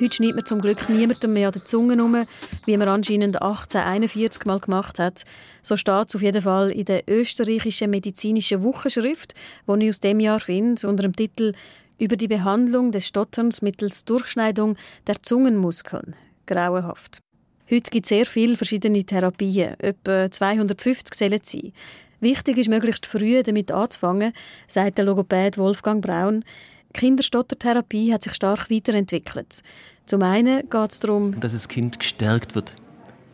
[0.00, 2.26] Heute schneidet man zum Glück niemandem mehr an der Zunge herum,
[2.66, 5.22] wie man anscheinend 1841 mal gemacht hat.
[5.62, 9.34] So steht es auf jeden Fall in der österreichischen medizinischen Wochenschrift,
[9.68, 11.52] die ich aus dem Jahr finde, unter dem Titel
[11.96, 14.76] «Über die Behandlung des Stotterns mittels Durchschneidung
[15.06, 16.16] der Zungenmuskeln».
[16.46, 17.20] Grauenhaft.
[17.70, 19.78] Heute gibt es sehr viele verschiedene Therapien.
[19.78, 21.72] Etwa 250 sollen es sein.
[22.18, 24.32] Wichtig ist, möglichst früh damit anzufangen,
[24.66, 26.44] sagt der Logopäd Wolfgang Braun.
[26.94, 29.62] Kinderstottertherapie hat sich stark weiterentwickelt.
[30.06, 32.74] Zum einen geht es darum, dass das Kind gestärkt wird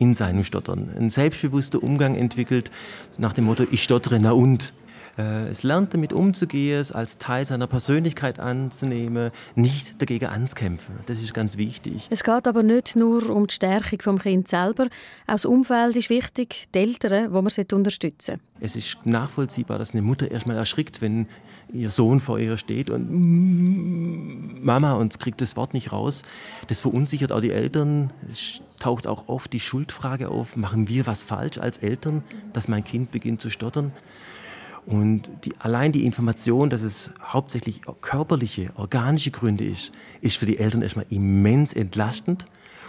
[0.01, 0.91] in seinem Stottern.
[0.99, 2.71] Ein selbstbewusster Umgang entwickelt
[3.19, 4.73] nach dem Motto, ich stottere, na und?
[5.19, 10.97] Äh, es lernt damit umzugehen, es als Teil seiner Persönlichkeit anzunehmen, nicht dagegen anzukämpfen.
[11.07, 12.07] Das ist ganz wichtig.
[12.11, 14.85] Es geht aber nicht nur um die Stärkung vom Kind selber.
[15.27, 18.41] Auch das Umfeld ist wichtig, die Eltern, die man unterstützen sollte.
[18.63, 21.27] Es ist nachvollziehbar, dass eine Mutter erstmal erschrickt, wenn
[21.73, 26.23] ihr Sohn vor ihr steht und mm, Mama und kriegt das Wort nicht raus.
[26.69, 28.13] Das verunsichert auch die Eltern.
[28.31, 32.85] Es taucht auch oft die Schuldfrage auf, machen wir was falsch als Eltern, dass mein
[32.85, 33.93] Kind beginnt zu stottern?
[34.87, 40.59] Und die, allein die Information, dass es hauptsächlich körperliche, organische Gründe ist, ist für die
[40.59, 42.47] Eltern erstmal immens entlastend.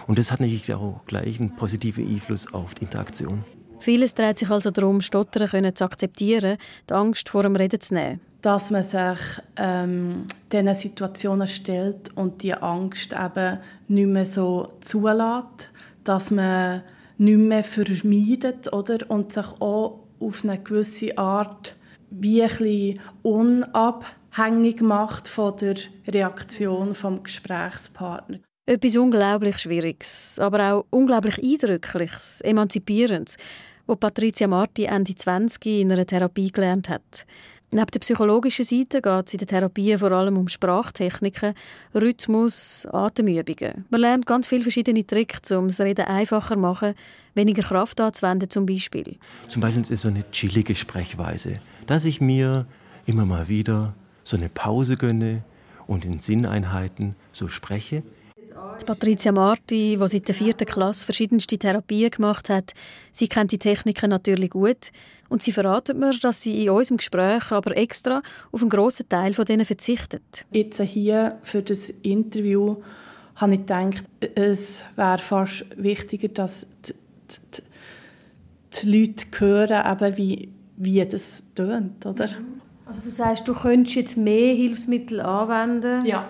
[0.08, 3.44] Und das hat natürlich auch gleich einen positiven Einfluss auf die Interaktion.
[3.80, 7.96] Vieles dreht sich also darum, Stottern können zu akzeptieren, die Angst vor dem Reden zu
[7.96, 8.22] nehmen.
[8.42, 9.20] Dass man sich
[9.58, 15.72] ähm, diesen Situationen stellt und die Angst eben nicht mehr so zulässt,
[16.04, 16.84] dass man
[17.18, 19.10] nicht mehr vermeidet oder?
[19.10, 21.76] und sich auch auf eine gewisse Art
[22.12, 25.76] wie ein unabhängig macht von der
[26.08, 28.40] Reaktion vom Gesprächspartner.
[28.68, 33.38] Etwas unglaublich Schwieriges, aber auch unglaublich Eindrückliches, Emanzipierendes,
[33.88, 37.26] was Patricia Marti Ende 20 in einer Therapie gelernt hat.
[37.74, 41.54] Neben der psychologischen Seite geht es in der Therapie vor allem um Sprachtechniken,
[41.96, 43.86] Rhythmus, Atemübungen.
[43.90, 46.94] Man lernt ganz viele verschiedene Tricks, um das Reden einfacher zu machen,
[47.34, 49.18] weniger Kraft anzuwenden zum Beispiel.
[49.48, 52.66] Zum Beispiel ist so eine chillige Sprechweise, dass ich mir
[53.06, 55.44] immer mal wieder so eine Pause gönne
[55.88, 58.04] und in Sinneinheiten so spreche,
[58.86, 62.74] Patricia Marti, die seit der vierten Klasse verschiedenste Therapien gemacht hat,
[63.12, 64.92] sie kennt die Techniken natürlich gut
[65.30, 69.34] und sie verratet mir, dass sie in unserem Gespräch aber extra auf einen grossen Teil
[69.34, 70.46] von denen verzichtet.
[70.52, 72.78] Jetzt hier für das Interview
[73.36, 74.04] habe ich gedacht,
[74.36, 76.94] es wäre fast wichtiger, dass die,
[77.32, 77.62] die,
[78.82, 80.50] die Leute hören, eben wie,
[80.84, 82.30] wie das tönt, oder?
[82.86, 86.06] Also du sagst, du könntest jetzt mehr Hilfsmittel anwenden?
[86.06, 86.28] Ja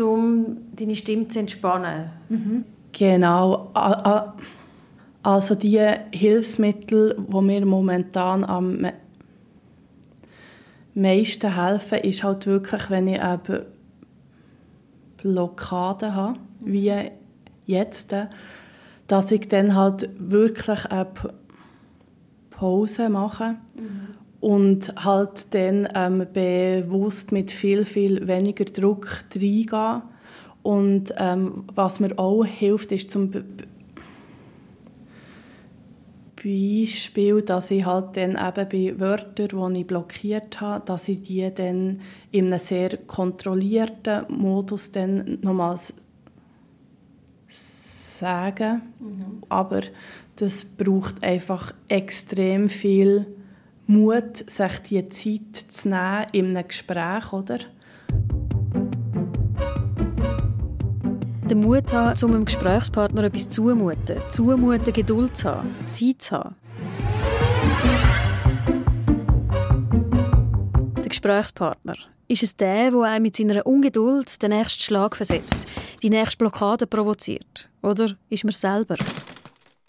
[0.00, 2.10] um deine Stimme zu entspannen.
[2.28, 2.64] Mhm.
[2.92, 3.70] Genau.
[5.22, 5.80] Also die
[6.12, 8.86] Hilfsmittel, die mir momentan am
[10.94, 13.66] meisten helfen, ist halt wirklich, wenn ich eben
[15.18, 16.92] Blockaden habe, wie
[17.66, 18.14] jetzt,
[19.06, 21.06] dass ich dann halt wirklich eine
[22.62, 23.56] Pause mache.
[23.74, 30.02] Mhm und halt dann ähm, bewusst mit viel, viel weniger Druck reingehen.
[30.64, 33.44] Und ähm, was mir auch hilft, ist zum Be
[36.44, 41.48] Beispiel, dass ich halt dann eben bei Wörtern, die ich blockiert habe, dass ich die
[41.54, 42.00] dann
[42.32, 45.94] in einem sehr kontrollierten Modus dann nochmals
[47.46, 48.80] sage.
[48.98, 49.42] Mhm.
[49.48, 49.82] Aber
[50.42, 53.28] das braucht einfach extrem viel
[53.86, 57.60] Mut, sich die Zeit zu nehmen in einem Gespräch, oder?
[61.48, 64.20] Den Mut haben, um einem Gesprächspartner etwas zumuten.
[64.30, 66.56] Zumuten, Geduld zu haben, Zeit zu haben.
[70.96, 71.94] Der Gesprächspartner.
[72.26, 75.68] Ist es der, der einem mit seiner Ungeduld den nächsten Schlag versetzt,
[76.02, 77.70] die nächste Blockade provoziert?
[77.80, 78.96] Oder ist man selber?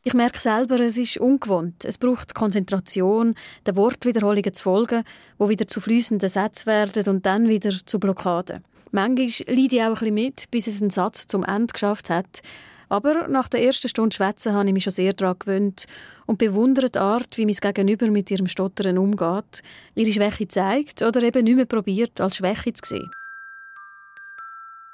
[0.06, 1.86] Ich merke selber, es ist ungewohnt.
[1.86, 3.36] Es braucht Konzentration,
[3.66, 5.06] den Wortwiederholungen zu folgen,
[5.38, 8.66] wo wieder zu fließenden Sätzen werden und dann wieder zu Blockaden.
[8.92, 12.42] Manchmal leide ich auch ein bisschen mit, bis es einen Satz zum Ende geschafft hat.
[12.90, 15.86] Aber nach der ersten Stunde Schwätzen habe ich mich schon sehr daran gewöhnt
[16.26, 19.64] und bewundere die Art, wie mein Gegenüber mit ihrem Stottern umgeht,
[19.96, 23.10] ihre Schwäche zeigt oder eben nicht mehr probiert, als Schwäche zu sehen.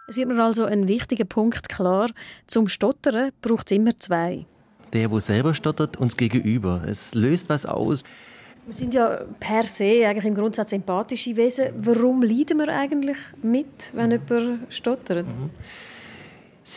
[0.07, 2.11] Es wird mir also ein wichtiger Punkt klar,
[2.45, 4.45] zum Stottern braucht es immer zwei
[4.93, 6.81] der, wo selber stottert, uns gegenüber.
[6.87, 8.03] Es löst was aus.
[8.65, 11.69] Wir sind ja per se eigentlich im Grundsatz empathische Wesen.
[11.77, 15.25] Warum leiden wir eigentlich mit, wenn jemand stottert?
[15.25, 15.49] Mhm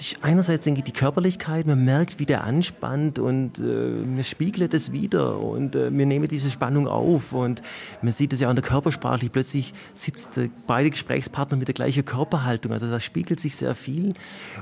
[0.00, 4.74] ist einerseits denke ich, die Körperlichkeit, man merkt, wie der anspannt und äh, man spiegelt
[4.74, 7.62] es wieder und äh, wir nehmen diese Spannung auf und
[8.00, 12.04] man sieht es ja an der Körpersprache, plötzlich sitzt äh, beide Gesprächspartner mit der gleichen
[12.04, 14.14] Körperhaltung, also da spiegelt sich sehr viel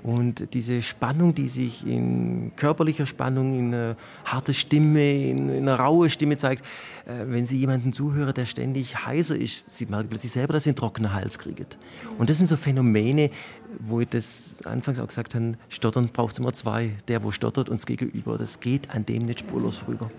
[0.02, 5.78] und diese Spannung, die sich in körperlicher Spannung, in eine harte Stimme, in, in eine
[5.78, 6.64] raue Stimme zeigt,
[7.06, 10.70] äh, wenn Sie jemanden zuhören, der ständig heiser ist, Sie merken plötzlich selber, dass Sie
[10.70, 11.66] einen trockenen Hals kriegen.
[12.18, 13.30] Und das sind so Phänomene,
[13.78, 16.92] wo ich das anfangs auch gesagt habe, Stottern braucht es immer zwei.
[17.08, 18.36] Der, wo stottert, uns gegenüber.
[18.38, 20.10] Das geht an dem nicht spurlos vorüber.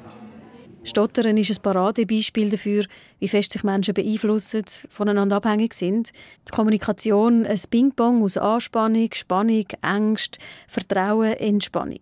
[0.84, 2.86] Stottern ist ein Paradebeispiel dafür,
[3.20, 6.10] wie fest sich Menschen beeinflussen, voneinander abhängig sind.
[6.48, 12.00] Die Kommunikation ein Ping-Pong aus Anspannung, Spannung, Angst, Vertrauen, Entspannung.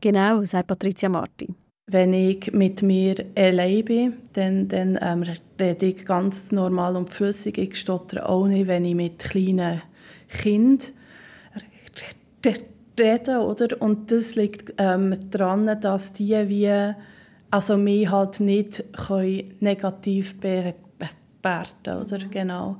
[0.00, 1.48] Genau, sagt Patricia Marti.
[1.88, 5.22] Wenn ich mit mir allein bin, dann, dann ähm,
[5.60, 7.58] rede ich ganz normal und flüssig.
[7.58, 9.82] Ich stottere auch nicht, wenn ich mit kleinen
[10.28, 10.92] Kindern
[12.98, 13.40] rede.
[13.40, 13.80] Oder?
[13.80, 16.94] Und das liegt ähm, daran, dass die wie,
[17.50, 22.18] also mich halt nicht können negativ bewerten oder?
[22.30, 22.78] Genau.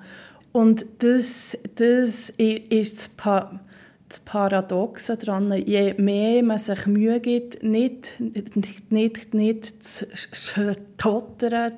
[0.53, 3.61] Und das, das ist das pa
[4.09, 11.73] das Paradoxe daran, je mehr man sich Mühe gibt, nicht, nicht, nicht, nicht zu stottern,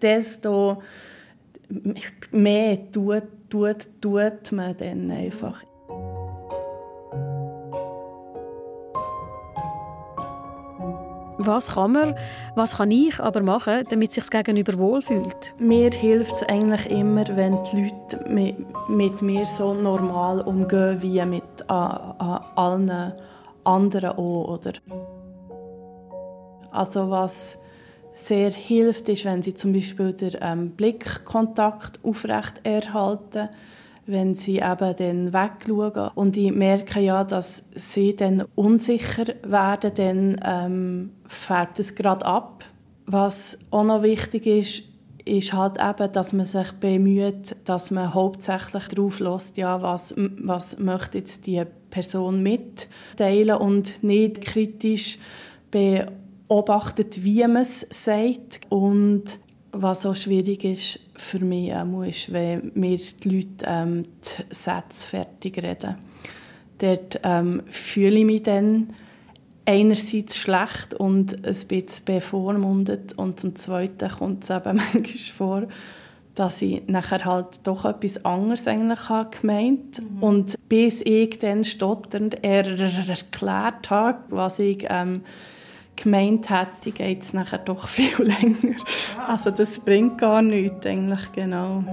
[0.00, 0.82] desto
[2.30, 5.62] mehr tut, tut, tut man dann einfach.
[11.38, 12.14] Was kann man,
[12.54, 15.54] was kann ich aber machen, damit sich das Gegenüber wohlfühlt?
[15.58, 18.56] Mir hilft es eigentlich immer, wenn die Leute mit,
[18.88, 23.12] mit mir so normal umgehen wie mit a, a, allen
[23.64, 24.72] anderen auch, oder?
[26.70, 27.58] Also was
[28.14, 33.48] sehr hilft, ist, wenn sie zum Beispiel den ähm, Blickkontakt aufrecht erhalten
[34.06, 36.10] wenn sie eben dann wegschauen.
[36.14, 42.64] Und ich merke ja, dass sie dann unsicher werden, dann ähm, färbt es gerade ab.
[43.06, 44.82] Was auch noch wichtig ist,
[45.24, 50.78] ist halt eben, dass man sich bemüht, dass man hauptsächlich darauf lässt, ja, was, was
[50.78, 55.18] möchte jetzt die Person mitteilen und nicht kritisch
[56.48, 58.60] beobachtet, wie man es sagt.
[58.68, 59.38] Und
[59.72, 61.72] was auch schwierig ist für mich,
[62.06, 65.96] ist, wenn mir die Leute ähm, die Sätze fertig reden.
[66.78, 68.88] Dort ähm, fühle ich mich dann
[69.66, 75.62] einerseits schlecht und ein bisschen bevormundet und zum Zweiten kommt es eben manchmal vor,
[76.34, 80.22] dass ich nachher halt doch etwas anderes eigentlich habe gemeint mhm.
[80.22, 85.22] und bis ich dann stotternd erklärt habe, was ich ähm,
[85.96, 88.76] gemeint hätte, geht es nachher doch viel länger.
[89.26, 91.84] Also das bringt gar nichts eigentlich, genau.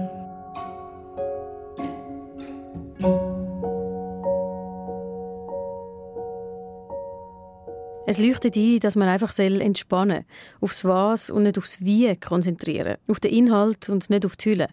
[8.12, 10.26] Es leuchtet ein, dass man einfach entspannen
[10.60, 14.50] soll, aufs Was und nicht aufs Wie konzentrieren, auf den Inhalt und nicht auf die
[14.50, 14.68] Hülle.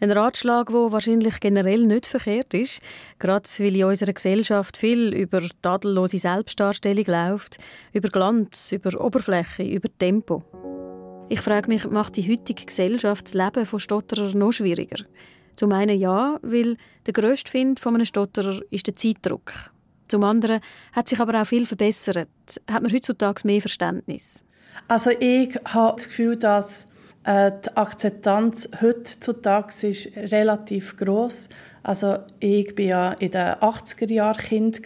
[0.00, 2.80] Ein Ratschlag, der wahrscheinlich generell nicht verkehrt ist,
[3.20, 7.58] gerade weil in unserer Gesellschaft viel über tadellose Selbstdarstellung läuft,
[7.92, 10.42] über Glanz, über Oberfläche, über Tempo.
[11.28, 15.04] Ich frage mich, macht die heutige Gesellschaft das Leben von Stotterer noch schwieriger?
[15.54, 16.76] Zum einen ja, weil
[17.06, 19.52] der grösste Find von einem Stotterer ist der Zeitdruck.
[20.10, 20.60] Zum anderen
[20.92, 22.28] hat sich aber auch viel verbessert.
[22.68, 24.44] Hat man heutzutage mehr Verständnis?
[24.88, 26.88] Also ich habe das Gefühl, dass
[27.24, 31.48] äh, die Akzeptanz heutzutage ist relativ groß.
[31.84, 34.80] Also ich war ja in den 80er Jahren Kind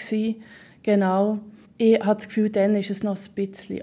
[0.83, 1.39] genau.
[1.79, 3.83] Ich habe das Gefühl, dann war es noch ein bisschen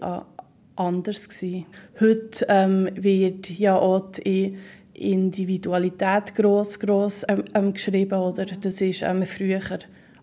[0.75, 1.65] anders gewesen.
[1.99, 4.57] Heute ähm, wird ja auch die
[4.93, 8.45] Individualität gross, gross ähm, ähm geschrieben, oder?
[8.45, 9.59] Das ist ähm, früher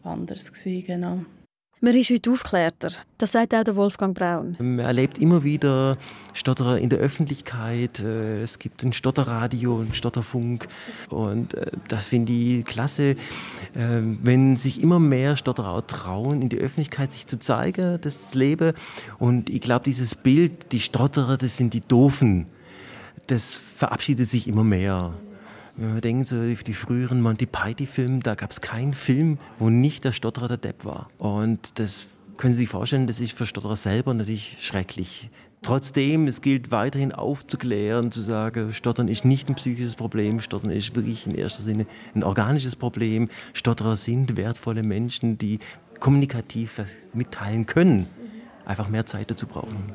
[0.03, 1.21] anders gewesen, genau.
[1.81, 2.91] Man ist heute aufgeklärter.
[3.19, 4.57] Das sagt auch der Wolfgang Braun.
[4.59, 5.97] Man erlebt immer wieder
[6.33, 8.01] Stotterer in der Öffentlichkeit.
[8.01, 10.67] Äh, es gibt ein Stotterradio, ein Stotterfunk.
[11.09, 13.17] Und äh, das finde ich klasse, äh,
[13.75, 18.73] wenn sich immer mehr Stotterer trauen, in die Öffentlichkeit sich zu zeigen, das Leben.
[19.21, 22.49] Und ich glaube, dieses Bild, die Stotterer, das sind die Doofen,
[23.29, 25.15] das verabschiedet sich immer mehr.
[25.81, 30.05] Wenn man denkt, so die früheren Monty Python-Filme, da gab es keinen Film, wo nicht
[30.05, 31.09] der Stotterer der Depp war.
[31.19, 35.31] Und das können Sie sich vorstellen, das ist für Stotterer selber natürlich schrecklich.
[35.63, 40.97] Trotzdem, es gilt weiterhin aufzuklären, zu sagen, Stottern ist nicht ein psychisches Problem, Stottern ist
[40.97, 43.29] wirklich in erster Sinne ein organisches Problem.
[43.53, 45.61] Stotterer sind wertvolle Menschen, die
[46.01, 48.07] kommunikativ was mitteilen können,
[48.67, 49.95] einfach mehr Zeit dazu brauchen.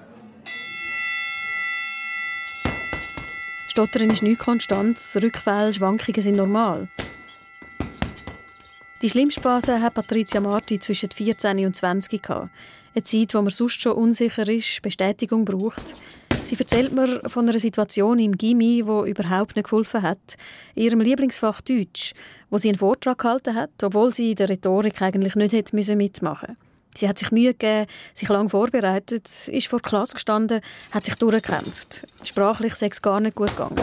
[3.74, 6.90] Stottern ist nicht Konstanz, Rückfälle, Schwankungen sind normal.
[9.02, 12.52] Die schlimmste Phase hat Patricia Marti zwischen 14 und 20 gehabt.
[12.94, 15.96] Eine Zeit, wo man sonst schon unsicher ist, Bestätigung braucht.
[16.46, 20.36] Sie erzählt mir von einer Situation im Gimmi, wo überhaupt nicht geholfen hat.
[20.76, 22.14] In ihrem Lieblingsfach Deutsch,
[22.52, 26.50] wo sie einen Vortrag gehalten hat, obwohl sie in der Rhetorik eigentlich nicht hätte mitmachen
[26.50, 26.73] müssen.
[26.96, 31.16] Sie hat sich Mühe gegeben, sich lange vorbereitet, ist vor der Klasse gestanden, hat sich
[31.16, 32.06] durchgekämpft.
[32.24, 33.82] Sprachlich sei es gar nicht gut gegangen.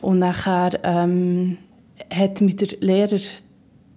[0.00, 1.58] Und nachher ähm,
[2.10, 3.20] hat mich der Lehrer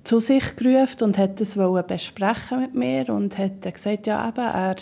[0.03, 1.57] zu sich gerufen und hat das
[1.87, 4.75] besprechen mit mir und hat gesagt, ja eben, er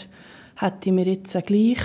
[0.56, 1.80] hätte mir jetzt gleich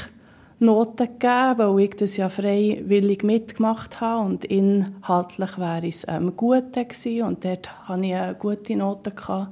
[0.58, 6.72] Noten gegeben, weil ich das ja freiwillig mitgemacht habe und inhaltlich wäre es ähm, gut
[6.72, 9.10] gewesen und dort hatte ich eine gute Note.
[9.10, 9.48] Gehabt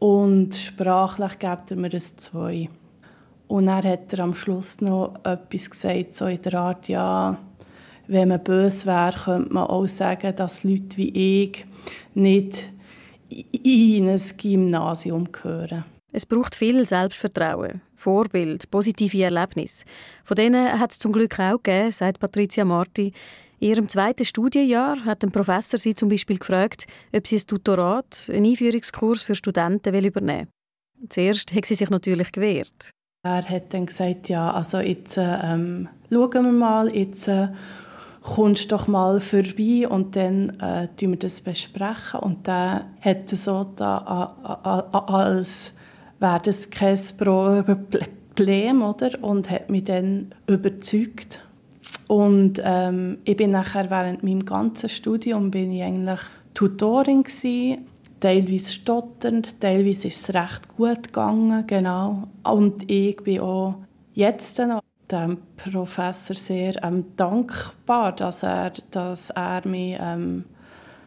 [0.00, 2.68] und sprachlich gibt er mir ein 2.
[3.46, 7.38] Und dann hat er am Schluss noch etwas gesagt, so in der Art, ja,
[8.06, 11.66] wenn man böse wäre, könnte man auch sagen, dass Leute wie ich
[12.14, 12.72] nicht
[13.28, 15.84] in ein Gymnasium gehören.
[16.12, 19.84] Es braucht viel Selbstvertrauen, Vorbild, positive Erlebnisse.
[20.24, 23.12] Von denen hat es zum Glück auch gegeben, sagt Patricia Marti.
[23.62, 28.30] In ihrem zweiten Studienjahr hat ein Professor sie zum Beispiel gefragt, ob sie ein Tutorat,
[28.32, 30.48] einen Einführungskurs für Studenten will übernehmen
[30.98, 31.08] will.
[31.10, 32.90] Zuerst hat sie sich natürlich gewehrt.
[33.22, 37.48] Er hat dann gesagt, ja, also jetzt ähm, schauen wir mal, jetzt äh,
[38.22, 42.20] kommst doch mal vorbei und dann äh, wir das besprechen.
[42.20, 43.98] Und dann hat er so da
[45.06, 45.74] als
[46.18, 49.22] wäre das kein Problem, oder?
[49.22, 51.42] Und hat mich dann überzeugt.
[52.10, 56.18] Und ähm, ich bin nachher während meinem ganzen Studium bin ich eigentlich
[56.54, 57.86] Tutorin gewesen,
[58.18, 62.24] teilweise stotternd, teilweise ist es recht gut gegangen, genau.
[62.42, 63.76] Und ich bin auch
[64.12, 70.46] jetzt noch dem Professor sehr ähm, dankbar, dass er, dass er mich ähm,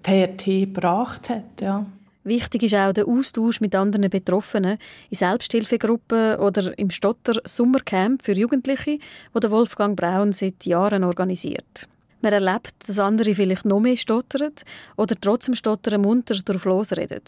[0.03, 1.85] TRT gebracht hat, ja.
[2.25, 4.77] Wichtig ist auch der Austausch mit anderen Betroffenen
[5.09, 8.99] in Selbsthilfegruppen oder im Stotter Sommercamp für Jugendliche,
[9.33, 11.89] wo der Wolfgang Braun seit Jahren organisiert.
[12.21, 14.53] Man erlebt, dass andere vielleicht noch mehr stottern
[14.95, 17.21] oder trotzdem Stottern munter drauf losreden.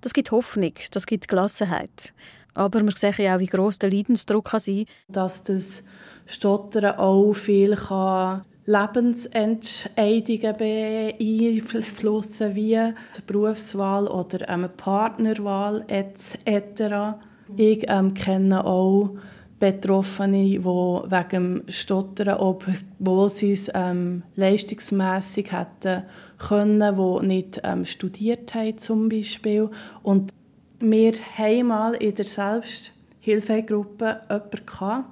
[0.00, 2.14] Das gibt Hoffnung, das gibt Gelassenheit.
[2.54, 4.94] Aber wir sehen auch, wie gross der Leidensdruck kann sein kann.
[5.08, 5.84] Dass das
[6.24, 12.78] Stottern auch viel kann Lebensentscheidungen beeinflussen, wie
[13.16, 17.16] die Berufswahl oder eine Partnerwahl etc.
[17.56, 19.16] Ich ähm, kenne auch
[19.60, 26.04] Betroffene, die wegen dem Stottern, obwohl sie es ähm, leistungsmässig hätten
[26.38, 29.68] können, die nicht ähm, studiert haben zum Beispiel.
[30.02, 30.32] Und
[30.80, 35.04] wir haben mal in der Selbsthilfegruppe jemanden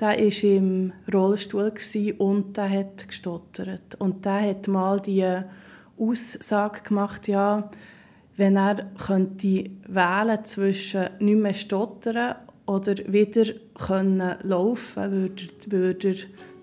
[0.00, 1.72] der war im Rollstuhl
[2.18, 3.94] und der hat gestottert.
[3.98, 5.26] Und der hat mal die
[5.98, 7.70] Aussage gemacht, ja,
[8.36, 12.36] wenn er könnte wählen zwischen nicht mehr stottern
[12.66, 16.16] oder wieder können laufen, würde, würde er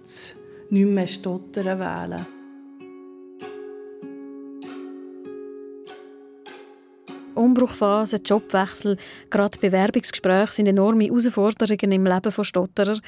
[0.03, 0.35] das
[0.69, 2.32] nicht mehr stottern wählen.
[7.35, 8.97] Umbruchphase, Jobwechsel,
[9.29, 12.99] gerade Bewerbungsgespräche sind enorme Herausforderungen im Leben von Stotterer.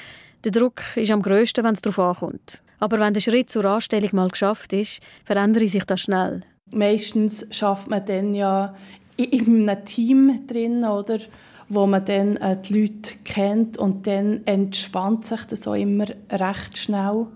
[0.43, 2.63] Der Druck ist am grössten, wenn es darauf ankommt.
[2.79, 6.43] Aber wenn der Schritt zur Anstellung mal geschafft ist, verändert sich das schnell.
[6.71, 8.75] Meistens schafft man dann ja
[9.17, 11.19] in einem Team drin, oder?
[11.67, 16.77] wo man dann äh, die Leute kennt und dann entspannt sich das auch immer recht
[16.77, 17.27] schnell.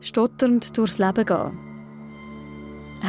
[0.00, 1.71] Stotternd durchs Leben gehen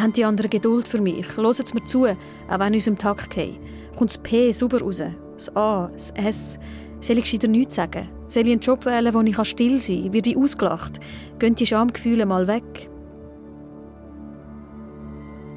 [0.02, 1.26] haben die anderen Geduld für mich?
[1.36, 2.16] Hören Sie mir zu, auch
[2.60, 3.60] wenn ich unserem Takt gehe.
[3.96, 5.04] Kommt das P sauber raus?
[5.36, 6.60] Das A, das S?
[7.00, 8.10] Soll ich gescheiter nichts sagen?
[8.28, 10.14] Soll ich einen Job wählen, wo ich still sein kann?
[10.14, 11.00] Wird ich ausgelacht?
[11.38, 12.90] Gehen die Schamgefühle mal weg?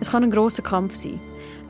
[0.01, 1.21] Es kann ein grosser Kampf sein.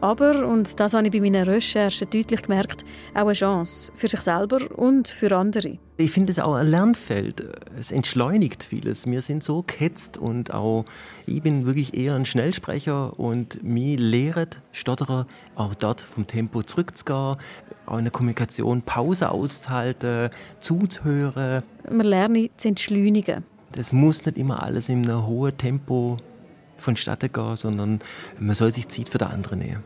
[0.01, 2.85] Aber, und das habe ich bei meinen Recherchen deutlich gemerkt,
[3.15, 5.79] auch eine Chance für sich selber und für andere.
[5.97, 7.43] Ich finde es auch ein Lernfeld.
[7.81, 9.07] Es entschleunigt vieles.
[9.07, 10.85] Wir sind so gehetzt und auch
[11.27, 17.37] ich bin wirklich eher ein Schnellsprecher und mir lehrt Stotterer auch dort vom Tempo zurückzugehen,
[17.87, 20.29] auch in der Kommunikation Pause auszuhalten,
[20.61, 21.63] zuzuhören.
[21.91, 23.45] Man lernt zu entschleunigen.
[23.73, 26.19] Das muss nicht immer alles in einem hohen Tempo
[26.79, 28.01] vonstatten gehen, sondern
[28.39, 29.85] man soll sich Zeit für den anderen nehmen.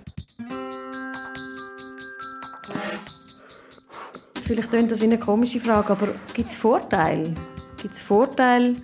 [4.42, 7.34] Vielleicht klingt das wie eine komische Frage, aber gibt es Vorteile?
[7.80, 8.74] Gibt es Vorteile,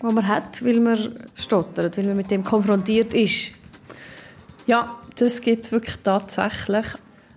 [0.00, 3.52] die man hat, weil man stottert, weil man mit dem konfrontiert ist?
[4.66, 6.86] Ja, das gibt es wirklich tatsächlich.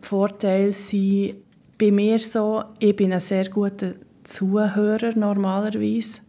[0.02, 1.38] Vorteile sind
[1.80, 3.94] bei mir so, ich bin ein sehr guter
[4.24, 6.22] Zuhörer normalerweise.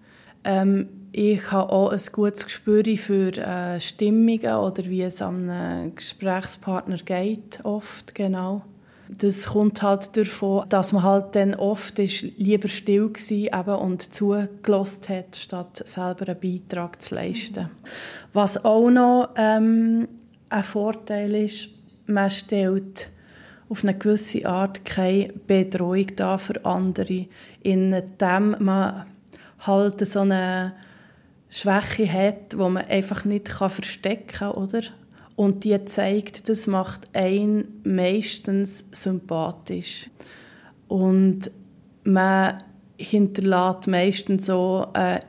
[0.44, 6.96] Ähm, ich habe auch ein gutes Gespür für äh, Stimmungen oder wie es einem Gesprächspartner
[6.96, 8.62] geht, oft genau.
[9.08, 15.08] Das kommt halt davon, dass man halt dann oft ist lieber still war und zugelassen
[15.08, 17.70] hat, statt selber einen Beitrag zu leisten.
[18.32, 20.08] Was auch noch ähm,
[20.48, 21.68] ein Vorteil ist,
[22.06, 23.08] man stellt
[23.68, 27.26] auf eine gewisse Art keine Bedrohung dar für andere,
[27.62, 29.06] indem man
[29.60, 30.72] halt so eine
[31.56, 34.82] Schwäche hat, die man einfach nicht verstecken kann, oder?
[35.36, 40.10] Und die zeigt, das macht einen meistens sympathisch.
[40.88, 41.52] Und
[42.02, 42.60] man
[42.96, 45.20] hinterlässt meistens so, äh,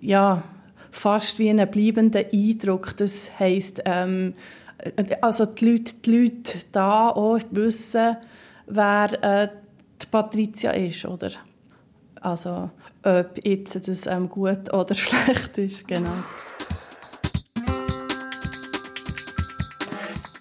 [0.00, 0.42] ja,
[0.90, 2.96] fast wie einen bleibenden Eindruck.
[2.96, 4.32] Das heisst, ähm,
[5.20, 8.16] also die Leute, die Leute da auch wissen,
[8.66, 9.48] wer äh,
[10.00, 11.30] die Patricia ist, oder?
[12.20, 12.70] Also,
[13.02, 16.12] ob jetzt das ähm, gut oder schlecht ist, genau.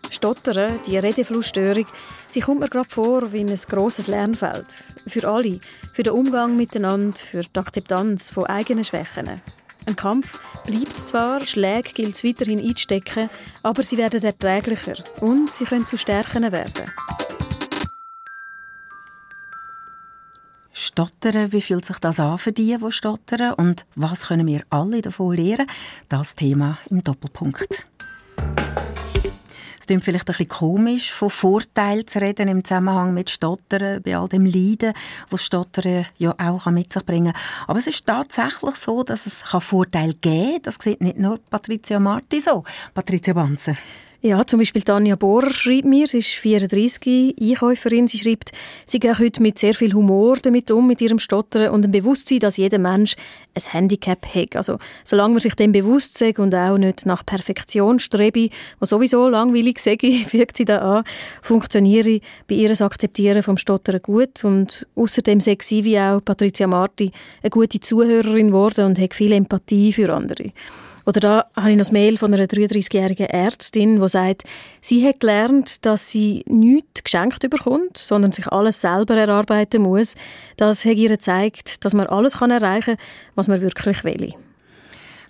[0.09, 1.85] Stottern, die Redeflussstörung,
[2.29, 4.65] sie kommt mir gerade vor wie ein grosses Lernfeld.
[5.05, 5.59] Für alle.
[5.93, 9.41] Für den Umgang miteinander, für die Akzeptanz von eigenen Schwächen.
[9.85, 13.29] Ein Kampf bleibt zwar, Schläge gilt es weiterhin einzustecken,
[13.61, 16.91] aber sie werden erträglicher und sie können zu Stärken werden.
[20.95, 23.51] Stottern, wie fühlt sich das an für die, die stottern?
[23.55, 25.67] Und was können wir alle davon lernen?
[26.07, 27.85] Das Thema im Doppelpunkt.
[29.77, 34.15] Es klingt vielleicht ein bisschen komisch, von Vorteilen zu reden im Zusammenhang mit Stottern, bei
[34.15, 34.93] all dem Leiden,
[35.29, 37.41] was Stottern ja auch mit sich bringen kann.
[37.67, 40.61] Aber es ist tatsächlich so, dass es Vorteile geben kann.
[40.63, 42.63] Das sieht nicht nur Patricia Marti so.
[42.93, 43.75] Patricia Banzer.
[44.25, 48.07] Ja, zum Beispiel Tanja Bohrer schreibt mir, sie ist 34, Einkäuferin.
[48.07, 48.53] Sie schreibt,
[48.87, 52.39] sie geht heute mit sehr viel Humor damit um, mit ihrem Stottern und dem Bewusstsein,
[52.39, 53.15] dass jeder Mensch
[53.53, 54.55] ein Handicap hat.
[54.55, 58.49] Also, solange man sich dem bewusst ist und auch nicht nach Perfektion strebe,
[58.79, 61.03] was sowieso langweilig sage, fügt sie da an,
[61.43, 67.11] funktioniere bei ihr Akzeptieren vom Stottern gut und außerdem sei sie, wie auch Patricia Marti,
[67.43, 70.45] eine gute Zuhörerin geworden und hat viel Empathie für andere.
[71.05, 74.43] Oder da habe ich noch ein Mail von einer 33-jährigen Ärztin, die sagt,
[74.81, 80.15] sie hat gelernt, dass sie nichts geschenkt bekommt, sondern sich alles selber erarbeiten muss.
[80.57, 84.33] Das hat ihr gezeigt, dass man alles erreichen kann, was man wirklich will.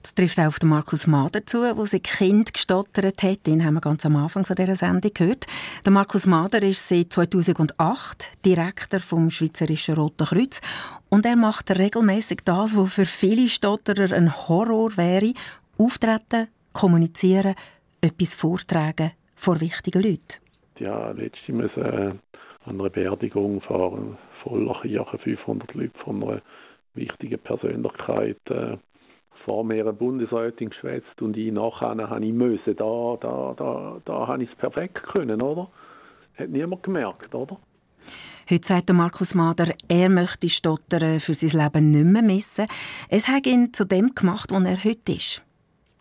[0.06, 3.48] Das trifft auch auf den Markus Mader zu, der sein Kind gestottert hat.
[3.48, 5.48] Den haben wir ganz am Anfang von dieser Sendung gehört.
[5.84, 10.62] Der Markus Mader ist seit 2008 Direktor vom Schweizerischen Roten Kreuz
[11.10, 15.34] und er macht regelmäßig das, was für viele Stotterer ein Horror wäre,
[15.78, 17.56] Auftreten, kommunizieren,
[18.02, 20.42] etwas vortragen vor wichtigen Leuten.
[20.80, 22.14] Ja, letztens äh,
[22.66, 26.42] an einer Beerdigung von voller Kirche 500 Leute von einer
[26.94, 28.78] wichtigen Persönlichkeit äh,
[29.44, 34.28] vor mir eine Bundesrätin geschwätzt und ich nachher habe ich müssen, da, da, da, da
[34.28, 35.70] habe ich es perfekt können, oder?
[36.36, 37.58] Hat niemand gemerkt, oder?
[38.50, 42.68] Heute sagt Markus Mader, er möchte Stottern für sein Leben nicht mehr missen.
[43.10, 45.44] Es hat ihn zu dem gemacht, wo er heute ist.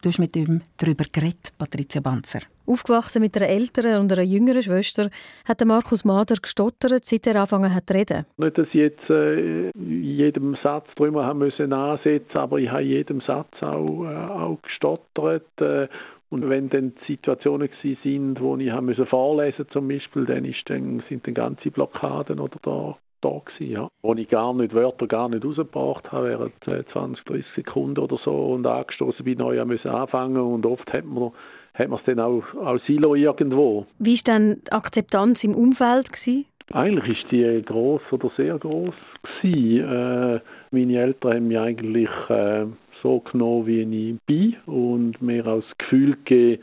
[0.05, 2.41] Du hast mit ihm darüber geredet, Patricia Banzer.
[2.67, 5.09] Aufgewachsen mit einer älteren und einer jüngeren Schwester,
[5.47, 8.27] hat Markus Mader gestottert, seit er angefangen hat zu reden.
[8.37, 13.23] Nicht, dass ich jetzt äh, jedem Satz drüber haben müssen ansetzen, aber ich habe jedem
[13.23, 15.49] Satz auch, äh, auch gestottert.
[15.63, 15.89] Äh,
[16.29, 21.03] und wenn dann Situationen sind, wo ich haben müssen vorlesen zum Beispiel, dann, ist dann
[21.09, 23.89] sind dann ganze Blockaden oder da da gewesen, ja.
[24.03, 28.33] Wo ich gar nicht, Wörter gar nicht rausgebracht habe, während 20, 30 Sekunden oder so
[28.33, 31.33] und angestoßen bin, neu müssen anfangen und oft hat man
[31.75, 33.87] hat man es dann auch, auch silo irgendwo.
[33.99, 36.13] Wie war denn die Akzeptanz im Umfeld?
[36.13, 36.47] Gewesen?
[36.73, 38.95] Eigentlich ist die groß oder sehr groß
[39.43, 42.67] Äh, meine Eltern haben mich eigentlich äh,
[43.03, 46.63] so genommen, wie ich bin und mir auch das Gefühl gegeben,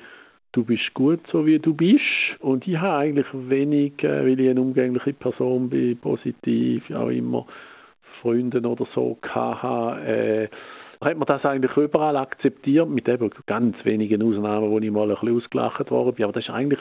[0.51, 2.01] du bist gut, so wie du bist.
[2.39, 7.45] Und ich habe eigentlich wenig, äh, weil ich eine umgängliche Person bin, positiv, auch immer
[8.21, 10.47] Freunde oder so gehabt, äh,
[11.03, 15.17] hat man das eigentlich überall akzeptiert, mit eben ganz wenigen Ausnahmen, wo ich mal ein
[15.19, 16.25] bisschen ausgelacht worden bin.
[16.25, 16.79] Aber das war eigentlich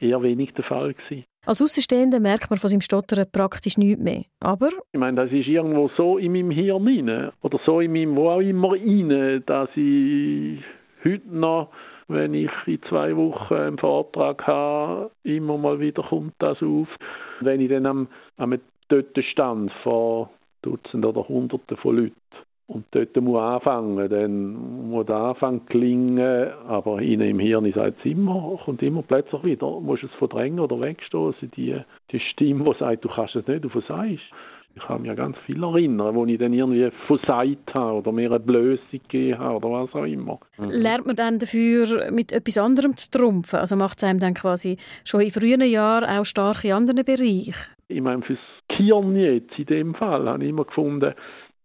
[0.00, 0.94] eher wenig der Fall.
[0.94, 1.24] Gewesen.
[1.46, 4.24] Als Außenstehender merkt man von seinem Stottern praktisch nichts mehr.
[4.40, 4.70] Aber?
[4.92, 8.30] Ich meine, das ist irgendwo so in meinem Hirn rein, oder so in meinem wo
[8.30, 10.60] auch immer rein, dass ich
[11.04, 11.70] heute noch
[12.10, 16.88] wenn ich in zwei Wochen einen Vortrag habe, immer mal wieder kommt das auf.
[17.40, 18.58] Wenn ich dann am, am
[18.88, 20.30] dort stand vor
[20.62, 22.14] Dutzenden oder Hunderten von Leuten
[22.66, 28.04] und dort muss anfangen, dann muss der Anfang klingen, aber ihnen im Hirn sagt es
[28.04, 31.80] immer, kommt immer plötzlich wieder, musst es verdrängen oder wegstoßen, die,
[32.12, 34.24] die Stimme, die sagt, du kannst es nicht, du versagst.
[34.74, 38.40] Ich kann mich ganz viel erinnern, wo ich dann irgendwie versagt habe oder mir eine
[38.40, 40.38] Blöße gegeben habe oder was auch immer.
[40.58, 40.70] Mhm.
[40.70, 43.58] Lernt man dann dafür, mit etwas anderem zu trumpfen?
[43.58, 47.54] Also macht es einem dann quasi schon in frühen Jahren auch stark in anderen Bereichen?
[47.88, 51.14] Ich meine, fürs Kirn jetzt in dem Fall habe ich immer gefunden,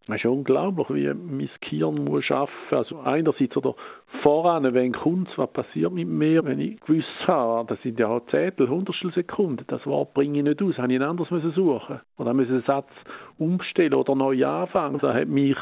[0.07, 2.51] es ist unglaublich, wie mein Gehirn muss arbeiten.
[2.69, 3.75] Also einerseits oder
[4.21, 8.69] voran, wenn kommt was passiert mit mir, wenn ich gewusst habe, das sind ja Zettel,
[8.69, 11.99] Hundertstel Sekunden, das Wort bringe ich nicht aus, habe ich ein anderes müssen suchen.
[12.17, 12.89] Oder müssen einen Satz
[13.39, 14.99] umstellen oder neu anfangen.
[14.99, 15.57] Das hat mich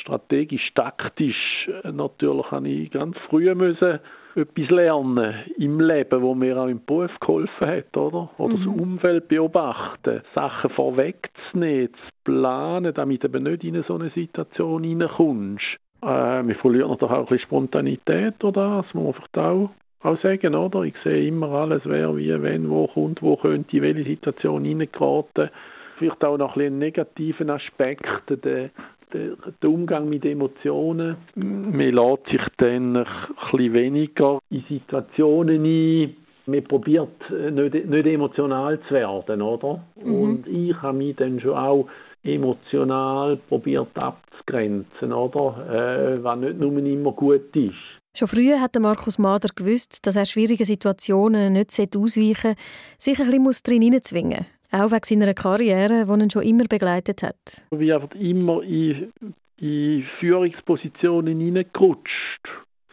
[0.00, 4.00] strategisch, taktisch, äh, natürlich habe ich ganz früh müssen
[4.36, 8.28] etwas lernen im Leben, wo mir auch im Beruf geholfen hat, oder?
[8.36, 8.58] Oder mhm.
[8.58, 15.64] das Umfeld beobachten, Sachen vorwegzunehmen, zu planen, damit eben nicht in so eine Situation hineinkommst.
[16.02, 18.82] Äh, wir verlieren natürlich auch ein bisschen Spontanität, oder?
[18.84, 19.70] Das muss man vielleicht auch
[20.02, 20.82] auch sagen, oder?
[20.82, 25.50] Ich sehe immer alles, wer wie, wenn, wo kommt, wo könnte, in welche Situation hineingeraten.
[25.98, 28.70] Vielleicht auch noch ein einen negativen Aspekt, der,
[29.12, 31.16] der, der Umgang mit Emotionen.
[31.34, 33.06] Man lässt sich dann ein
[33.50, 39.82] bisschen weniger in Situationen ein, man probiert nicht, nicht emotional zu werden, oder?
[40.02, 40.14] Mhm.
[40.14, 41.88] Und ich habe mich dann schon auch
[42.22, 46.16] emotional probiert abzugrenzen, oder?
[46.16, 47.74] Äh, was nicht nur immer gut ist.
[48.16, 52.60] Schon früher hat Markus Mader gewusst, dass er schwierige Situationen nicht ausweichen sollte,
[52.98, 54.46] sich ein bisschen drin hineinzwingen
[54.78, 57.64] Auch wegen seiner Karriere, die ihn schon immer begleitet hat.
[57.70, 59.10] Wie einfach immer in,
[59.56, 62.42] in Führungspositionen hineingerutscht.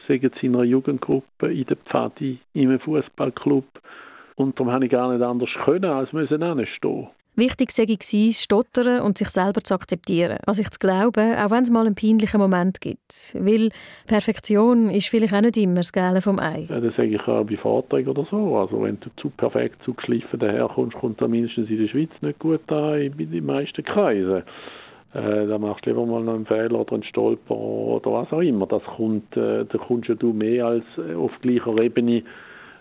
[0.08, 3.66] Sagen Sie in einer Jugendgruppe, in der Pfadi, in einem Fußballclub.
[4.36, 7.10] Und darum habe ich gar nicht anders können, als müssen anstehen.
[7.36, 11.64] Wichtig sei es, stottern und sich selber zu akzeptieren, an sich zu glauben, auch wenn
[11.64, 13.34] es mal einen peinlichen Moment gibt.
[13.34, 13.70] Weil
[14.06, 16.68] Perfektion ist vielleicht auch nicht immer das Gelbe vom Ei.
[16.70, 18.58] Ja, das sage ich auch bei Vorträgen oder so.
[18.58, 22.38] Also wenn du zu perfekt, zu geschliffen daherkommst, kommt es mindestens in der Schweiz nicht
[22.38, 24.44] gut an, in den meisten Kreisen.
[25.14, 28.68] Äh, da machst du lieber mal einen Fehler oder einen Stolper oder was auch immer.
[28.68, 32.24] Das kommt, äh, da kommst ja du mehr als äh, auf gleicher Ebene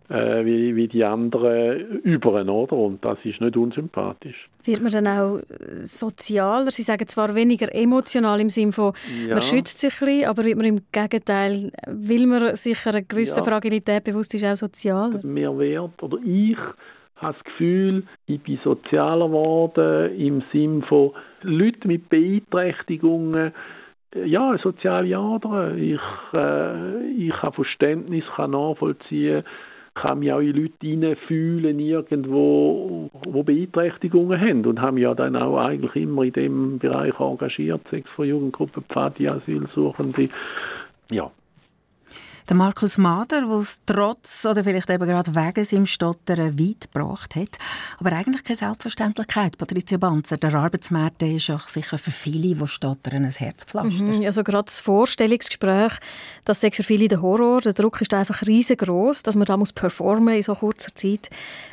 [0.08, 2.72] äh, wie, wie die anderen über, oder?
[2.72, 4.48] Und das ist nicht unsympathisch.
[4.64, 5.40] Wird man dann auch
[5.82, 6.70] sozialer?
[6.70, 8.92] Sie sagen zwar weniger emotional im Sinne von,
[9.26, 9.34] ja.
[9.34, 13.44] man schützt sich ein bisschen, aber wird man im Gegenteil, will man sich einer gewissen
[13.44, 13.44] ja.
[13.44, 15.24] Fragilität bewusst ist, auch sozialer?
[15.24, 16.58] Mehr Wert, oder ich
[17.16, 23.52] habe das Gefühl, ich bin sozialer geworden im Sinne von Leuten mit Beeinträchtigungen,
[24.14, 25.74] ja, soziale Ader.
[25.76, 26.00] Ich,
[26.34, 29.42] äh, ich habe Verständnis, kann nachvollziehen,
[29.94, 35.58] kann mich auch in Leute hineinfühlen, irgendwo, wo Beeinträchtigungen haben und haben ja dann auch
[35.58, 40.28] eigentlich immer in dem Bereich engagiert, sechs von Jugendgruppen, Pfadi, Asylsuchende.
[41.10, 41.30] Ja,
[42.48, 47.36] der Markus Mader, der es trotz oder vielleicht eben gerade wegen seinem Stottern weit gebracht
[47.36, 47.58] hat.
[47.98, 49.58] Aber eigentlich keine Selbstverständlichkeit.
[49.58, 54.04] Patricia Banzer, der Arbeitsmarkt ist auch sicher für viele, die stottern, ein Herzpflaster.
[54.04, 55.92] Mhm, also gerade das Vorstellungsgespräch,
[56.44, 57.60] das ist für viele der Horror.
[57.60, 61.30] Der Druck ist einfach riesengroß, dass man da muss performen in so kurzer Zeit.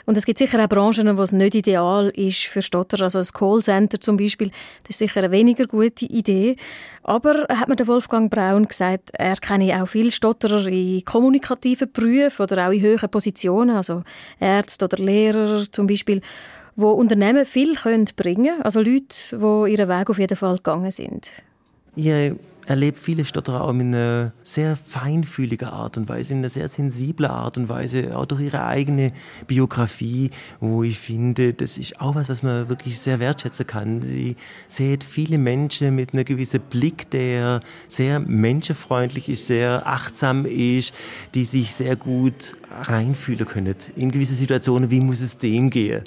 [0.09, 3.03] Und es gibt sicher auch Branchen, wo es nicht ideal ist für Stotter.
[3.03, 4.49] Also das Callcenter zum Beispiel,
[4.81, 6.55] das ist sicher eine weniger gute Idee.
[7.03, 12.41] Aber hat mir der Wolfgang Braun gesagt, er kenne auch viele Stotterer in kommunikativen Berufen
[12.41, 14.01] oder auch in höheren Positionen, also
[14.39, 16.21] Ärzte oder Lehrer zum Beispiel,
[16.75, 21.29] wo Unternehmen viel können bringen, also Leute, die ihren Weg auf jeden Fall gegangen sind.
[21.95, 22.31] Ja,
[22.69, 27.31] erlebe viele Stotterer auch in einer sehr feinfühligen Art und Weise, in einer sehr sensiblen
[27.31, 29.11] Art und Weise, auch durch ihre eigene
[29.47, 34.01] Biografie, wo ich finde, das ist auch was, was man wirklich sehr wertschätzen kann.
[34.03, 34.35] Sie
[34.67, 40.93] sieht viele Menschen mit einem gewissen Blick, der sehr menschenfreundlich ist, sehr achtsam ist,
[41.33, 46.03] die sich sehr gut reinfühlen können in gewisse Situationen, wie muss es dem gehen.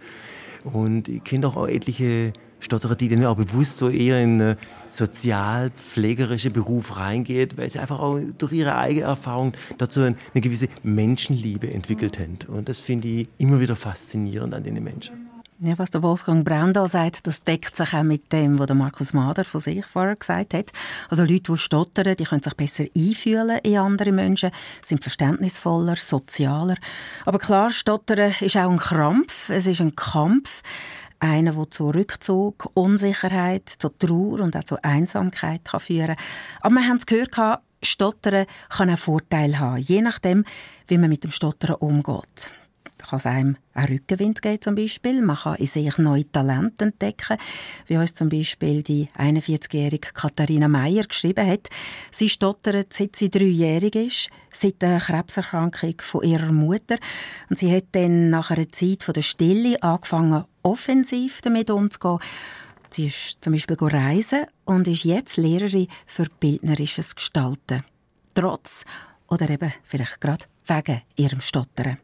[0.65, 2.33] Und ich kenne auch etliche
[2.63, 4.57] Stotterer, die dann auch bewusst so eher in einen
[4.89, 11.73] sozial-pflegerischen Beruf reingeht, weil sie einfach auch durch ihre eigene Erfahrung dazu eine gewisse Menschenliebe
[11.73, 12.39] entwickelt haben.
[12.49, 15.33] Und das finde ich immer wieder faszinierend an den Menschen.
[15.65, 18.75] Ja, was der Wolfgang Braun da sagt, das deckt sich auch mit dem, was der
[18.75, 20.73] Markus Mader von sich vorher gesagt hat.
[21.09, 24.51] Also Leute, die stottern, die können sich besser einfühlen in andere Menschen,
[24.83, 26.75] sind verständnisvoller, sozialer.
[27.27, 30.63] Aber klar, stottern ist auch ein Krampf, es ist ein Kampf.
[31.23, 36.25] Einer, der zu Rückzug, Unsicherheit, zu Trauer und auch zu Einsamkeit kann führen kann.
[36.63, 37.31] Aber wir haben es gehört,
[37.81, 40.45] Stottern kann auch Vorteile haben, je nachdem,
[40.89, 42.53] wie man mit dem Stottern umgeht.
[43.09, 45.23] Kann es einem auch Rückenwind geben zum Beispiel.
[45.23, 47.37] Man kann in sich neue Talente entdecken,
[47.87, 51.69] wie uns zum Beispiel die 41-jährige Katharina Meyer geschrieben hat.
[52.11, 56.99] Sie stottert, seit sie dreijährig ist, seit der Krebserkrankung von ihrer Mutter.
[57.51, 62.19] Und sie hat dann nach einer Zeit von der Stille angefangen, offensiv damit umzugehen.
[62.91, 67.85] Sie ist zum Beispiel reisen und ist jetzt Lehrerin für bildnerisches Gestalten.
[68.35, 68.85] Trotz
[69.29, 71.99] oder eben vielleicht gerade wegen ihrem Stottern.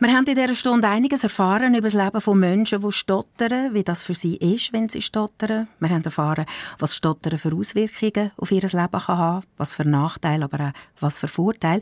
[0.00, 3.82] Wir haben in dieser Stunde einiges erfahren über das Leben von Menschen, die stottern, wie
[3.82, 5.66] das für sie ist, wenn sie stottern.
[5.80, 6.46] Wir haben erfahren,
[6.78, 11.18] was Stottern für Auswirkungen auf ihr Leben kann haben was für Nachteile, aber auch was
[11.18, 11.80] für Vorteile.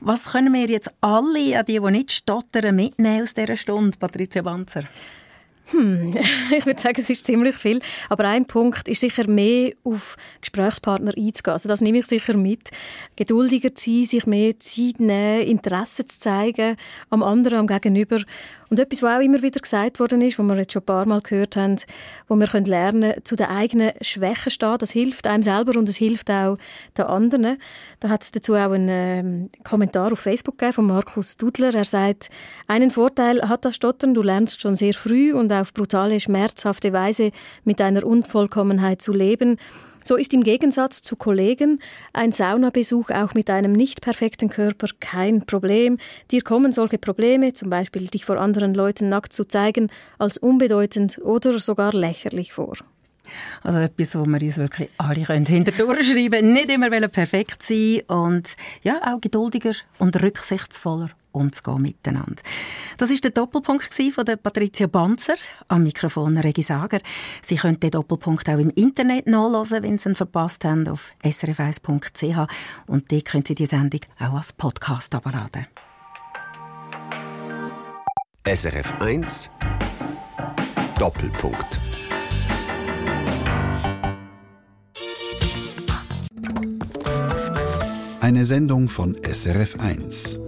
[0.00, 4.40] Was können wir jetzt alle, an die, die nicht stottern, mitnehmen aus dieser Stunde, Patricia
[4.40, 4.84] Banzer?
[5.70, 6.14] Hm,
[6.56, 7.80] ich würde sagen, es ist ziemlich viel.
[8.08, 11.52] Aber ein Punkt ist sicher mehr auf Gesprächspartner einzugehen.
[11.52, 12.70] Also das nehme ich sicher mit.
[13.16, 16.76] Geduldiger zu sein, sich mehr Zeit nehmen, Interesse zu zeigen
[17.10, 18.22] am anderen, am Gegenüber.
[18.70, 21.06] Und etwas, was auch immer wieder gesagt worden ist, was wir jetzt schon ein paar
[21.06, 21.76] Mal gehört haben,
[22.26, 25.96] wo wir können lernen zu den eigenen Schwächen stehen, das hilft einem selber und es
[25.96, 26.58] hilft auch
[26.96, 27.56] den anderen.
[28.00, 31.74] Da hat es dazu auch einen ähm, Kommentar auf Facebook gegeben von Markus Dudler.
[31.74, 32.28] Er sagt,
[32.66, 37.30] einen Vorteil hat das Stottern, du lernst schon sehr früh und auf brutale, schmerzhafte Weise
[37.64, 39.58] mit einer Unvollkommenheit zu leben.
[40.08, 41.80] So ist im Gegensatz zu Kollegen
[42.14, 45.98] ein Saunabesuch auch mit einem nicht perfekten Körper kein Problem.
[46.30, 51.18] Dir kommen solche Probleme, zum Beispiel dich vor anderen Leuten nackt zu zeigen, als unbedeutend
[51.18, 52.78] oder sogar lächerlich vor.
[53.62, 56.52] Also etwas, wo wir uns wirklich alle hinterher schreiben können.
[56.54, 62.42] Nicht immer perfekt sein und ja, auch geduldiger und rücksichtsvoller umzugehen miteinander.
[62.96, 65.36] Das ist der Doppelpunkt von der Patricia Banzer
[65.68, 67.00] am Mikrofon Regi Sager.
[67.42, 72.50] Sie können den Doppelpunkt auch im Internet nachlesen, wenn Sie ihn verpasst haben, auf srf1.ch
[72.86, 75.66] und dort können Sie die Sendung auch als Podcast abladen.
[78.46, 79.50] SRF 1
[80.98, 81.78] Doppelpunkt
[88.20, 90.47] Eine Sendung von SRF 1.